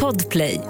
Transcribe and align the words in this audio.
Podplay. 0.00 0.60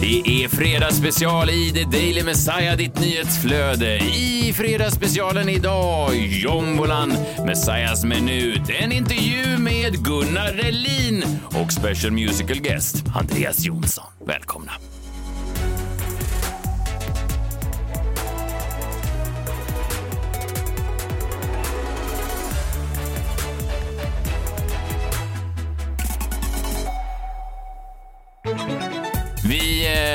Det 0.00 0.44
är 0.44 0.48
fredagsspecial 0.48 1.50
i 1.50 1.72
The 1.72 1.84
Daily 1.84 2.22
Messiah, 2.22 2.76
ditt 2.76 3.00
nyhetsflöde. 3.00 3.96
I 3.98 4.52
fredagsspecialen 4.56 5.48
idag, 5.48 6.16
Jombolan, 6.16 7.12
Messiahs 7.46 8.04
minut, 8.04 8.62
en 8.80 8.92
intervju 8.92 9.58
med 9.58 10.04
Gunnar 10.04 10.52
Relin 10.52 11.24
och 11.44 11.72
special 11.72 12.12
musical 12.12 12.60
guest 12.60 13.04
Andreas 13.14 13.66
Jonsson. 13.66 14.04
Välkomna. 14.26 14.72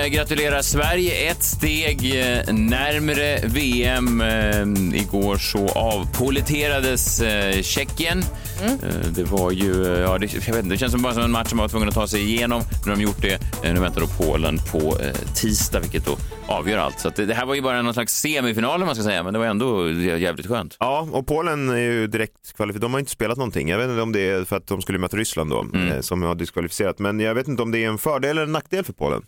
Gratulerar 0.10 0.62
Sverige 0.62 1.32
ett 1.32 1.44
steg 1.44 2.06
eh, 2.06 2.54
närmre 2.54 3.40
VM. 3.44 4.22
Eh, 4.22 5.02
igår 5.02 5.38
så 5.38 5.68
avpoliterades 5.68 7.22
eh, 7.22 7.62
Tjeckien. 7.62 8.24
Eh, 8.64 9.08
det 9.16 9.24
var 9.24 9.52
ju, 9.52 9.86
ja, 10.08 10.18
det, 10.18 10.34
jag 10.34 10.54
vet 10.54 10.64
inte, 10.64 10.76
det 10.76 10.78
känns 10.78 10.92
som 10.92 11.02
bara 11.02 11.14
som 11.14 11.24
en 11.24 11.32
match 11.32 11.50
som 11.50 11.58
man 11.58 11.64
var 11.64 11.70
tvungen 11.70 11.88
att 11.90 11.96
ta 11.96 12.08
sig 12.08 12.22
igenom. 12.22 12.62
Nu 12.86 12.92
har 12.92 12.98
de 12.98 13.04
gjort 13.04 13.22
det. 13.22 13.40
Nu 13.64 13.80
väntar 13.80 14.02
då 14.02 14.08
Polen 14.08 14.58
på 14.72 14.98
tisdag, 15.36 15.80
vilket 15.80 16.06
då 16.06 16.18
avgör 16.48 16.78
allt. 16.78 17.00
Så 17.00 17.08
att 17.08 17.16
det, 17.16 17.26
det 17.26 17.34
här 17.34 17.46
var 17.46 17.56
ju 17.56 17.62
bara 17.62 17.82
någon 17.82 17.94
slags 17.94 18.14
semifinal 18.22 18.80
man 18.86 18.96
ska 18.96 19.04
säga, 19.04 19.24
men 19.24 19.34
det 19.34 19.40
var 19.40 19.46
ändå 19.46 19.90
jävligt 19.92 20.48
skönt. 20.48 20.76
Ja, 20.80 21.08
och 21.12 21.28
Polen 21.28 21.70
är 21.70 21.78
ju 21.78 22.08
direkt 22.08 22.54
kvalificerade. 22.56 22.86
De 22.86 22.94
har 22.94 23.00
inte 23.00 23.12
spelat 23.12 23.38
någonting. 23.38 23.70
Jag 23.70 23.78
vet 23.78 23.90
inte 23.90 24.02
om 24.02 24.12
det 24.12 24.30
är 24.30 24.44
för 24.46 24.56
att 24.58 24.68
de 24.68 24.82
skulle 24.82 25.00
möta 25.00 25.18
Ryssland 25.18 25.50
då, 25.50 25.66
Mm. 25.74 26.04
som 26.04 26.22
har 26.24 26.36
diskvalificerat. 26.36 27.00
Men 27.00 27.20
jag 27.20 27.36
vet 27.36 27.48
inte 27.48 27.62
om 27.64 27.72
det 27.72 27.84
är 27.84 27.88
en 27.88 27.98
fördel 27.98 28.30
eller 28.30 28.42
en 28.44 28.52
nackdel 28.52 28.84
för 28.84 28.94
Polen. 28.94 29.22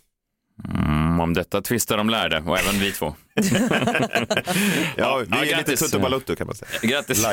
Mm, 0.74 1.20
om 1.20 1.34
detta 1.34 1.62
tvistar 1.62 1.96
de 1.96 2.10
lärde, 2.10 2.42
och 2.46 2.58
även 2.58 2.80
vi 2.80 2.92
två. 2.92 3.14
Ja, 4.96 5.16
vi 5.18 5.26
ja, 5.30 5.36
är 5.36 5.40
lite 5.40 5.54
grattis. 5.54 5.80
tutto 5.80 5.98
balutto 5.98 6.36
kan 6.36 6.46
man 6.46 6.56
säga. 6.56 6.70
Grattis, 6.82 7.26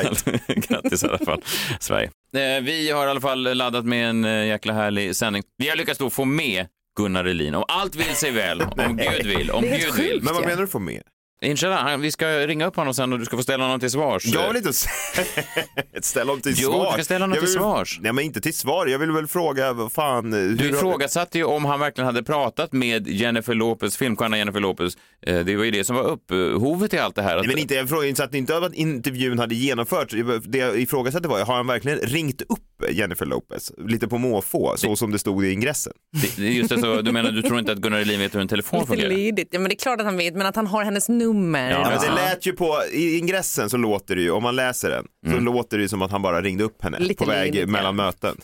Grattis 0.68 1.04
i 1.04 1.06
alla 1.06 1.18
fall, 1.18 1.42
Sverige. 1.80 2.10
Eh, 2.34 2.62
Vi 2.62 2.90
har 2.90 3.06
i 3.06 3.10
alla 3.10 3.20
fall 3.20 3.56
laddat 3.56 3.84
med 3.84 4.08
en 4.10 4.24
eh, 4.24 4.46
jäkla 4.46 4.72
härlig 4.72 5.16
sändning. 5.16 5.42
Vi 5.58 5.68
har 5.68 5.76
lyckats 5.76 5.98
då 5.98 6.10
få 6.10 6.24
med 6.24 6.66
Gunnar 6.98 7.24
Relin. 7.24 7.54
Om 7.54 7.64
allt 7.68 7.94
vill 7.94 8.14
sig 8.16 8.30
väl, 8.30 8.62
om 8.62 8.96
Gud 8.96 9.26
vill, 9.26 9.50
om 9.50 9.62
Gud 9.62 9.94
vill. 9.96 10.20
Men 10.22 10.34
vad 10.34 10.42
Ja. 10.42 10.48
menar 10.48 10.62
du 10.62 10.68
få 10.68 10.78
med? 10.78 11.02
Inshallah, 11.44 11.96
vi 11.98 12.10
ska 12.12 12.26
ringa 12.46 12.66
upp 12.66 12.76
honom 12.76 12.94
sen 12.94 13.12
och 13.12 13.18
du 13.18 13.24
ska 13.24 13.36
få 13.36 13.42
ställa 13.42 13.64
honom 13.64 13.80
till 13.80 13.90
svars. 13.90 14.24
Jag 14.26 14.48
vill 14.48 14.56
inte 14.56 14.72
ställa 16.02 16.32
dem 16.32 16.40
till 16.40 16.54
Jo, 16.56 16.70
svar. 16.72 16.86
du 16.86 16.92
ska 16.92 17.04
ställa 17.04 17.22
honom 17.24 17.34
Jag 17.34 17.44
till 17.44 17.48
vill- 17.52 17.58
svars. 17.60 17.98
Nej, 18.02 18.12
men 18.12 18.24
inte 18.24 18.40
till 18.40 18.54
svar. 18.56 18.86
Jag 18.86 18.98
vill 18.98 19.10
väl 19.10 19.26
fråga, 19.26 19.72
vad 19.72 19.92
fan. 19.92 20.32
Hur 20.32 20.54
Du 20.56 20.68
ifrågasatte 20.68 21.38
ju 21.38 21.44
om 21.44 21.64
han 21.64 21.80
verkligen 21.80 22.06
hade 22.06 22.22
pratat 22.22 22.72
med 22.72 23.08
Jennifer 23.08 23.54
Lopez, 23.54 23.96
filmstjärnan 23.96 24.38
Jennifer 24.38 24.60
Lopez. 24.60 24.96
Eh, 25.26 25.38
Det 25.44 25.56
var 25.56 25.64
ju 25.64 25.70
det 25.70 25.84
som 25.84 25.96
var 25.96 26.02
upphovet 26.04 26.90
till 26.90 27.00
allt 27.00 27.14
det 27.14 27.22
här. 27.22 27.36
Att- 27.36 27.46
Nej, 27.46 27.54
men 27.54 27.58
inte, 27.62 27.74
jag 27.74 27.88
frågade 27.88 28.08
inte 28.08 28.24
att 28.24 28.74
intervjun 28.74 29.38
hade 29.38 29.54
genomförts. 29.54 30.14
Det 30.44 30.58
jag 30.58 30.80
ifrågasatte 30.80 31.28
var, 31.28 31.44
har 31.44 31.54
han 31.56 31.66
verkligen 31.66 31.98
ringt 31.98 32.42
upp 32.42 32.58
Jennifer 32.90 33.26
Lopez? 33.26 33.72
Lite 33.78 34.08
på 34.08 34.18
måfå, 34.18 34.74
så 34.76 34.96
som 34.96 35.10
det 35.12 35.18
stod 35.18 35.44
i 35.44 35.52
ingressen. 35.52 35.92
Det- 36.22 36.36
det 36.36 36.46
är 36.48 36.52
Just 36.52 36.68
det, 36.70 36.80
så, 36.80 37.02
du 37.02 37.12
menar, 37.12 37.30
du 37.30 37.42
tror 37.42 37.58
inte 37.58 37.72
att 37.72 37.78
Gunnar 37.78 37.98
Relin 37.98 38.20
vet 38.20 38.34
hur 38.34 38.40
en 38.40 38.48
telefon 38.48 38.78
Lite 38.80 38.88
fungerar? 38.92 39.08
lydigt. 39.10 39.48
Ja, 39.50 39.58
men 39.60 39.68
det 39.68 39.74
är 39.74 39.78
klart 39.78 40.00
att 40.00 40.06
han 40.06 40.16
vet, 40.16 40.34
men 40.34 40.46
att 40.46 40.56
han 40.56 40.66
har 40.66 40.84
hennes 40.84 41.08
nummer. 41.08 41.70
Ja, 41.70 41.76
Ja, 41.80 41.82
men 41.90 41.92
Ja. 41.92 42.14
det 42.14 42.22
lät 42.30 42.46
ju 42.46 42.52
på, 42.52 42.76
i 42.92 43.18
ingressen 43.18 43.70
så 43.70 43.76
låter 43.76 44.16
det 44.16 44.22
ju, 44.22 44.30
om 44.30 44.42
man 44.42 44.56
läser 44.56 44.90
den, 44.90 45.04
så 45.34 45.40
låter 45.40 45.76
det 45.76 45.82
ju 45.82 45.88
som 45.88 46.02
att 46.02 46.10
han 46.10 46.22
bara 46.22 46.42
ringde 46.42 46.64
upp 46.64 46.82
henne 46.82 46.98
Lite 46.98 47.24
på 47.24 47.30
väg 47.30 47.54
lydigt, 47.54 47.70
mellan 47.70 47.84
ja. 47.98 48.04
möten. 48.04 48.36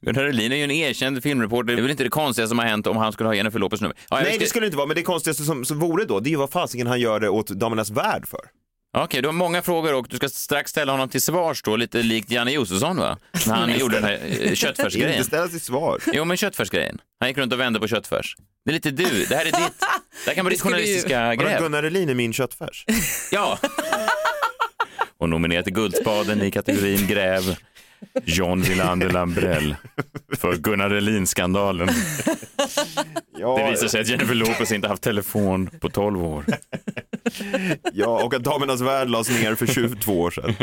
Gunnar 0.00 0.22
Relin 0.22 0.52
är 0.52 0.56
ju 0.56 0.62
en 0.64 0.70
erkänd 0.70 1.22
filmreporter. 1.22 1.66
Det 1.74 1.80
är 1.80 1.82
väl 1.82 1.90
inte 1.90 2.04
det 2.04 2.10
konstiga 2.10 2.48
som 2.48 2.58
har 2.58 2.66
hänt 2.66 2.86
om 2.86 2.96
han 2.96 3.12
skulle 3.12 3.28
ha 3.28 3.34
Jennifer 3.34 3.58
Lopez 3.58 3.80
nummer? 3.80 3.96
Ja, 4.10 4.16
Nej, 4.16 4.26
ska- 4.32 4.38
det 4.38 4.46
skulle 4.46 4.62
det 4.64 4.66
inte 4.66 4.76
vara, 4.76 4.86
men 4.86 4.96
det 4.96 5.02
konstigaste 5.02 5.42
som, 5.42 5.64
som 5.64 5.78
vore 5.78 6.04
då, 6.04 6.20
det 6.20 6.28
är 6.28 6.30
ju 6.30 6.36
vad 6.36 6.50
fasiken 6.50 6.86
han 6.86 7.00
gör 7.00 7.20
det 7.20 7.28
åt 7.28 7.48
Damernas 7.48 7.90
Värld 7.90 8.26
för. 8.26 8.40
Okej, 8.96 9.22
du 9.22 9.28
har 9.28 9.32
många 9.32 9.62
frågor 9.62 9.94
och 9.94 10.06
du 10.10 10.16
ska 10.16 10.28
strax 10.28 10.70
ställa 10.70 10.92
honom 10.92 11.08
till 11.08 11.22
svars 11.22 11.62
då, 11.62 11.76
lite 11.76 12.02
likt 12.02 12.30
Janne 12.30 12.50
Josefsson 12.50 12.96
va? 12.96 13.18
När 13.46 13.54
han 13.54 13.78
gjorde 13.78 13.94
den 13.94 14.04
här 14.04 14.20
eh, 14.40 14.54
köttfärsgrejen. 14.54 15.12
Inte 15.12 15.24
ställa 15.24 15.48
till 15.48 15.60
svar. 15.60 16.00
Jo, 16.12 16.24
men 16.24 16.36
köttfärsgrejen. 16.36 16.98
Han 17.20 17.28
gick 17.28 17.38
runt 17.38 17.52
och 17.52 17.60
vände 17.60 17.80
på 17.80 17.88
köttfärs. 17.88 18.36
Det 18.64 18.70
är 18.70 18.74
lite 18.74 18.90
du, 18.90 19.24
det 19.24 19.34
här 19.36 19.42
är 19.46 19.52
ditt. 19.52 19.56
Det 20.24 20.30
här 20.30 20.34
kan 20.34 20.44
vara 20.44 20.50
ditt 20.50 20.60
ju- 20.60 20.62
journalistiska 20.62 21.26
Vadå, 21.26 21.42
grepp. 21.42 21.60
Gunnar 21.60 21.82
Relin 21.82 22.08
är 22.08 22.14
min 22.14 22.32
köttfärs. 22.32 22.84
Ja. 23.32 23.58
Och 25.18 25.28
nominerad 25.28 25.64
till 25.64 25.74
Guldspaden 25.74 26.42
i 26.42 26.50
kategorin 26.50 27.06
Gräv. 27.06 27.56
John 28.24 28.60
Wilander 28.62 29.10
Lambrell 29.10 29.76
för 30.36 30.56
Gunnar 30.56 30.90
Relin-skandalen. 30.90 31.88
Ja, 33.38 33.58
Det 33.58 33.70
visar 33.70 33.88
sig 33.88 34.00
att 34.00 34.08
Jennifer 34.08 34.34
Lopez 34.34 34.72
inte 34.72 34.88
haft 34.88 35.02
telefon 35.02 35.70
på 35.80 35.88
12 35.90 36.24
år. 36.24 36.44
Ja, 37.92 38.24
och 38.24 38.34
att 38.34 38.42
Damernas 38.44 38.80
Värld 38.80 39.10
lades 39.10 39.30
ner 39.42 39.54
för 39.54 39.66
22 39.66 40.20
år 40.20 40.30
sedan. 40.30 40.54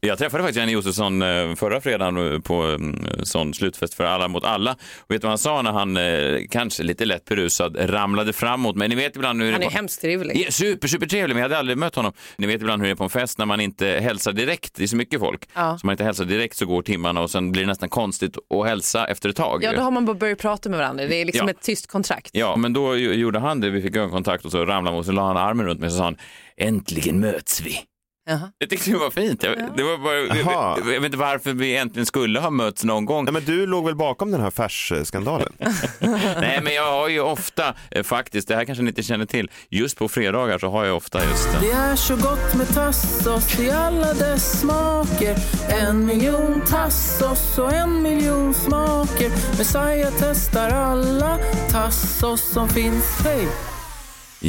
Jag 0.00 0.18
träffade 0.18 0.42
faktiskt 0.42 0.58
Janne 0.58 0.72
Josefsson 0.72 1.22
eh, 1.22 1.54
förra 1.54 1.80
fredagen 1.80 2.32
eh, 2.34 2.40
på 2.40 2.54
en 2.54 3.06
sån 3.22 3.54
slutfest 3.54 3.94
för 3.94 4.04
alla 4.04 4.28
mot 4.28 4.44
alla. 4.44 4.72
Och 4.72 5.14
vet 5.14 5.20
du 5.20 5.24
vad 5.26 5.30
han 5.30 5.38
sa 5.38 5.62
när 5.62 5.72
han, 5.72 5.96
eh, 5.96 6.40
kanske 6.50 6.82
lite 6.82 7.04
lätt 7.04 7.24
berusad, 7.24 7.76
ramlade 7.80 8.32
framåt? 8.32 8.76
Men 8.76 8.90
ni 8.90 8.96
vet 8.96 9.16
ibland 9.16 9.42
hur 9.42 9.52
Han 9.52 9.60
det 9.60 9.66
är 9.66 9.70
på... 9.70 9.76
hemskt 9.76 10.00
trevlig. 10.00 10.42
Ja, 10.46 10.50
super, 10.50 10.88
super 10.88 11.06
trevlig, 11.06 11.34
men 11.34 11.42
jag 11.42 11.48
hade 11.48 11.58
aldrig 11.58 11.78
mött 11.78 11.94
honom. 11.94 12.12
Ni 12.38 12.46
vet 12.46 12.60
ibland 12.60 12.82
hur 12.82 12.86
det 12.88 12.92
är 12.92 12.96
på 12.96 13.04
en 13.04 13.10
fest 13.10 13.38
när 13.38 13.46
man 13.46 13.60
inte 13.60 13.86
hälsar 13.86 14.32
direkt. 14.32 14.74
Det 14.74 14.82
är 14.82 14.86
så 14.88 14.96
mycket 14.96 15.20
folk. 15.20 15.48
Ja. 15.54 15.78
Så 15.78 15.86
man 15.86 15.92
inte 15.92 16.04
hälsar 16.04 16.24
direkt 16.24 16.56
så 16.56 16.66
går 16.66 16.82
timmarna 16.82 17.20
och 17.20 17.30
sen 17.30 17.52
blir 17.52 17.62
det 17.62 17.68
nästan 17.68 17.88
konstigt 17.88 18.36
att 18.50 18.66
hälsa 18.66 19.06
efter 19.06 19.28
ett 19.28 19.36
tag. 19.36 19.62
Ja, 19.64 19.72
då 19.72 19.80
har 19.82 19.90
man 19.90 20.04
bara 20.04 20.16
börjat 20.16 20.38
prata 20.38 20.68
med 20.68 20.78
varandra. 20.78 21.04
Det 21.06 21.14
är 21.20 21.24
liksom 21.24 21.46
Ja. 21.48 21.50
ett 21.54 21.62
tyst 21.62 21.86
kontrakt. 21.86 22.30
Ja, 22.32 22.56
men 22.56 22.72
då 22.72 22.96
gjorde 22.96 23.38
han 23.38 23.60
det. 23.60 23.70
Vi 23.70 23.82
fick 23.82 23.96
ögonkontakt 23.96 24.44
och 24.44 24.50
så 24.50 24.58
ramlade 24.58 24.88
han 24.90 24.98
och 24.98 25.04
så 25.04 25.12
la 25.12 25.26
han 25.26 25.36
armen 25.36 25.66
runt 25.66 25.80
mig 25.80 25.86
och 25.86 25.92
så 25.92 25.98
sa 25.98 26.04
han 26.06 26.16
äntligen 26.56 27.20
möts 27.20 27.60
vi. 27.60 27.80
Jaha. 28.28 28.50
Jag 28.58 28.70
tyckte 28.70 28.90
det 28.90 28.98
var 28.98 29.10
fint. 29.10 29.42
Jag, 29.42 29.56
det 29.76 29.82
var 29.82 29.98
bara, 29.98 30.18
jag, 30.18 30.78
jag, 30.78 31.00
vet 31.00 31.04
inte 31.04 31.16
varför 31.16 31.52
vi 31.52 31.76
äntligen 31.76 32.06
skulle 32.06 32.40
ha 32.40 32.50
mötts 32.50 32.84
någon 32.84 33.04
gång. 33.04 33.24
Nej, 33.24 33.32
men 33.32 33.44
du 33.44 33.66
låg 33.66 33.84
väl 33.84 33.94
bakom 33.94 34.30
den 34.30 34.40
här 34.40 34.50
färsskandalen? 34.50 35.52
Nej, 36.40 36.60
men 36.62 36.74
jag 36.74 36.92
har 36.92 37.08
ju 37.08 37.20
ofta 37.20 37.74
eh, 37.90 38.02
faktiskt, 38.02 38.48
det 38.48 38.56
här 38.56 38.64
kanske 38.64 38.82
ni 38.82 38.88
inte 38.88 39.02
känner 39.02 39.26
till, 39.26 39.50
just 39.70 39.98
på 39.98 40.08
fredagar 40.08 40.58
så 40.58 40.70
har 40.70 40.84
jag 40.84 40.96
ofta 40.96 41.24
just 41.24 41.46
eh, 41.46 41.60
Det 41.60 41.70
är 41.70 41.96
så 41.96 42.16
gott 42.16 42.54
med 42.54 42.68
tassos 42.74 43.60
i 43.60 43.70
alla 43.70 44.14
dess 44.14 44.60
smaker 44.60 45.36
En 45.68 46.06
miljon 46.06 46.60
tassos 46.66 47.58
och 47.58 47.72
en 47.72 48.02
miljon 48.02 48.54
smaker 48.54 49.30
Messiah 49.58 50.12
testar 50.18 50.70
alla 50.70 51.38
tassos 51.70 52.52
som 52.52 52.68
finns 52.68 53.20
Hej! 53.24 53.75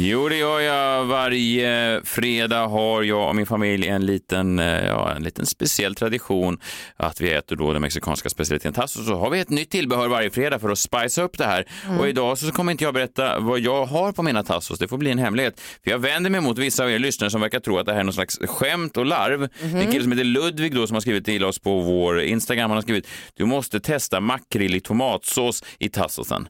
Jo, 0.00 0.28
det 0.28 0.36
gör 0.36 0.60
jag. 0.60 1.04
Varje 1.04 2.00
fredag 2.04 2.66
har 2.66 3.02
jag 3.02 3.28
och 3.28 3.36
min 3.36 3.46
familj 3.46 3.88
en 3.88 4.06
liten, 4.06 4.58
eh, 4.58 4.86
ja, 4.86 5.12
en 5.12 5.22
liten 5.22 5.46
speciell 5.46 5.94
tradition 5.94 6.60
att 6.96 7.20
vi 7.20 7.32
äter 7.32 7.56
då 7.56 7.72
den 7.72 7.82
mexikanska 7.82 8.28
specialiteten 8.28 8.72
tacos. 8.72 9.06
Så 9.06 9.14
har 9.14 9.30
vi 9.30 9.40
ett 9.40 9.50
nytt 9.50 9.70
tillbehör 9.70 10.08
varje 10.08 10.30
fredag 10.30 10.58
för 10.58 10.70
att 10.70 10.78
spicea 10.78 11.24
upp 11.24 11.38
det 11.38 11.44
här. 11.44 11.64
Och 11.98 12.08
idag 12.08 12.38
så 12.38 12.52
kommer 12.52 12.72
inte 12.72 12.84
jag 12.84 12.94
berätta 12.94 13.40
vad 13.40 13.60
jag 13.60 13.86
har 13.86 14.12
på 14.12 14.22
mina 14.22 14.42
tacos. 14.42 14.78
Det 14.78 14.88
får 14.88 14.98
bli 14.98 15.10
en 15.10 15.18
hemlighet. 15.18 15.60
För 15.84 15.90
jag 15.90 15.98
vänder 15.98 16.30
mig 16.30 16.40
mot 16.40 16.58
vissa 16.58 16.84
av 16.84 16.90
er 16.90 16.98
lyssnare 16.98 17.30
som 17.30 17.40
verkar 17.40 17.60
tro 17.60 17.78
att 17.78 17.86
det 17.86 17.92
här 17.92 18.00
är 18.00 18.04
någon 18.04 18.12
slags 18.14 18.38
skämt 18.38 18.96
och 18.96 19.06
larv. 19.06 19.40
Det 19.40 19.78
är 19.78 19.80
en 19.80 19.92
kille 19.92 20.02
som 20.02 20.12
heter 20.12 20.24
Ludvig 20.24 20.74
då 20.74 20.86
som 20.86 20.94
har 20.94 21.00
skrivit 21.00 21.24
till 21.24 21.44
oss 21.44 21.58
på 21.58 21.80
vår 21.80 22.20
Instagram. 22.20 22.70
Han 22.70 22.76
har 22.76 22.82
skrivit 22.82 23.08
du 23.34 23.44
måste 23.44 23.80
testa 23.80 24.20
makrill 24.20 24.74
i 24.74 24.80
tomatsås 24.80 25.64
i 25.78 25.88
tacosen. 25.88 26.48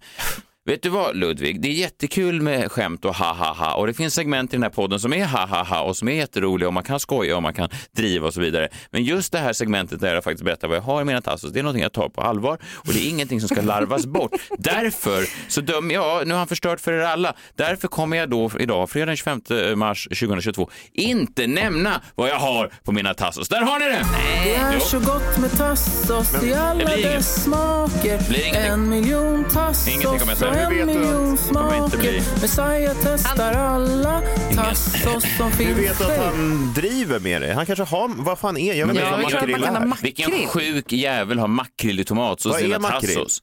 Vet 0.68 0.82
du 0.82 0.88
vad 0.88 1.16
Ludvig, 1.16 1.60
det 1.60 1.68
är 1.68 1.72
jättekul 1.72 2.42
med 2.42 2.72
skämt 2.72 3.04
och 3.04 3.14
ha-ha-ha 3.14 3.74
och 3.74 3.86
det 3.86 3.94
finns 3.94 4.14
segment 4.14 4.52
i 4.52 4.56
den 4.56 4.62
här 4.62 4.70
podden 4.70 5.00
som 5.00 5.12
är 5.12 5.26
ha-ha-ha 5.26 5.80
och 5.82 5.96
som 5.96 6.08
är 6.08 6.12
jätteroliga 6.12 6.68
och 6.68 6.74
man 6.74 6.82
kan 6.82 7.00
skoja 7.00 7.36
och 7.36 7.42
man 7.42 7.54
kan 7.54 7.68
driva 7.96 8.26
och 8.26 8.34
så 8.34 8.40
vidare. 8.40 8.68
Men 8.90 9.04
just 9.04 9.32
det 9.32 9.38
här 9.38 9.52
segmentet 9.52 10.00
där 10.00 10.14
jag 10.14 10.24
faktiskt 10.24 10.44
berättar 10.44 10.68
vad 10.68 10.76
jag 10.76 10.82
har 10.82 11.02
i 11.02 11.04
mina 11.04 11.20
tassos, 11.20 11.52
det 11.52 11.58
är 11.58 11.62
någonting 11.62 11.82
jag 11.82 11.92
tar 11.92 12.08
på 12.08 12.20
allvar 12.22 12.58
och 12.74 12.92
det 12.92 13.06
är 13.06 13.08
ingenting 13.08 13.40
som 13.40 13.48
ska 13.48 13.60
larvas 13.60 14.06
bort. 14.06 14.30
Därför 14.58 15.24
så 15.50 15.60
dömer 15.60 15.94
jag, 15.94 16.26
nu 16.26 16.34
har 16.34 16.38
han 16.38 16.48
förstört 16.48 16.80
för 16.80 16.92
er 16.92 17.00
alla, 17.00 17.34
därför 17.56 17.88
kommer 17.88 18.16
jag 18.16 18.30
då 18.30 18.50
idag, 18.58 18.90
fredag 18.90 19.06
den 19.06 19.16
25 19.16 19.78
mars 19.78 20.04
2022, 20.04 20.70
inte 20.92 21.46
nämna 21.46 22.00
vad 22.14 22.28
jag 22.28 22.36
har 22.38 22.72
på 22.84 22.92
mina 22.92 23.14
tassos. 23.14 23.48
Där 23.48 23.60
har 23.60 23.78
ni 23.78 23.84
det! 23.84 24.04
Det 24.44 24.54
är 24.54 24.74
Jo. 24.74 24.80
så 24.80 24.98
gott 24.98 25.38
med 25.38 25.50
tassos 25.58 26.42
i 26.42 26.54
alla 26.54 26.96
dess 26.96 27.44
smaker. 27.44 28.20
En 28.54 28.88
miljon 28.88 29.44
tassos 29.44 29.88
Ingenting 29.88 30.18
kommer 30.18 30.32
jag 30.32 30.38
säga. 30.38 30.57
Hur 30.58 30.86
vet 30.86 30.96
en 30.96 31.02
du 31.02 31.08
att 31.08 31.48
kommer 31.52 31.84
inte 31.84 31.96
bli? 31.96 32.20
smaker 32.20 32.40
Messiah 32.40 32.96
testar 33.02 33.52
alla 33.52 34.22
tassos 34.54 35.24
som 35.36 35.50
Du 35.50 35.56
finns 35.56 35.78
vet 35.78 36.00
att 36.00 36.18
han 36.18 36.72
driver 36.74 37.20
med 37.20 37.42
det. 37.42 37.52
Han 37.54 37.66
kanske 37.66 37.84
har, 37.84 38.08
vad 38.24 38.38
fan 38.38 38.56
är, 38.56 38.74
jag 38.74 38.86
vet 38.86 38.96
inte 38.96 39.06
Ja, 39.06 39.10
vad 39.10 39.22
jag 39.22 39.30
tror 39.30 39.40
att 39.40 39.48
makrill 39.48 39.60
man 39.60 39.62
kan 39.66 39.76
ha 39.76 39.82
är. 39.82 39.86
makrill. 39.86 40.14
Vilken 40.16 40.48
sjuk 40.48 40.92
jävel 40.92 41.38
har 41.38 41.48
makrill 41.48 42.00
i 42.00 42.04
tomatsås 42.04 42.52
Vad 42.52 42.60
i 42.60 42.64
är 42.64 42.66
sina 42.66 42.78
makrill? 42.78 43.14
tassos? 43.14 43.42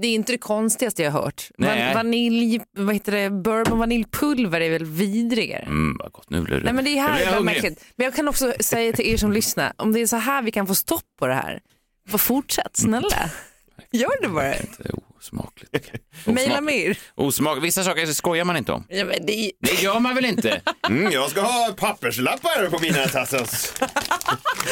Det 0.00 0.06
är 0.06 0.14
inte 0.14 0.32
det 0.32 0.38
konstigaste 0.38 1.02
jag 1.02 1.10
har 1.10 1.22
hört. 1.22 1.50
Nej. 1.58 1.84
Van- 1.86 1.94
Vanilj, 1.94 2.60
vad 2.78 2.94
heter 2.94 3.12
det, 3.12 3.30
bourbon 3.30 3.78
vaniljpulver 3.78 4.60
är 4.60 4.70
väl 4.70 4.84
vidrigare. 4.84 5.62
Mm, 5.62 5.96
vad 5.98 6.12
gott. 6.12 6.30
Nu 6.30 6.40
blir 6.42 6.56
det... 6.56 6.64
Nej 6.64 6.72
men 6.72 6.84
det 6.84 6.98
är 6.98 7.02
här 7.02 7.40
märkligt. 7.40 7.84
Men 7.96 8.04
jag 8.04 8.14
kan 8.14 8.28
också 8.28 8.54
säga 8.60 8.92
till 8.92 9.06
er 9.06 9.16
som 9.16 9.32
lyssnar, 9.32 9.72
om 9.76 9.92
det 9.92 10.00
är 10.00 10.06
så 10.06 10.16
här 10.16 10.42
vi 10.42 10.50
kan 10.50 10.66
få 10.66 10.74
stopp 10.74 11.02
på 11.18 11.26
det 11.26 11.34
här, 11.34 11.60
fortsätt, 12.18 12.76
snälla. 12.76 13.30
Gör 13.92 14.22
det 14.22 14.28
bara. 14.28 14.54
Mejla 16.24 16.54
Osmak- 16.58 16.60
mer. 16.60 16.98
Osmak. 17.14 17.64
Vissa 17.64 17.84
saker 17.84 18.06
skojar 18.06 18.44
man 18.44 18.56
inte 18.56 18.72
om. 18.72 18.84
Ja, 18.88 19.04
men 19.04 19.26
det, 19.26 19.52
Det 19.60 19.82
gör 19.82 20.00
man 20.00 20.14
väl 20.14 20.24
inte? 20.24 20.60
Mm, 20.88 21.12
jag 21.12 21.30
ska 21.30 21.40
ha 21.40 21.74
papperslappar 21.76 22.70
på 22.70 22.78
mina 22.78 23.06
tassos. 23.06 23.74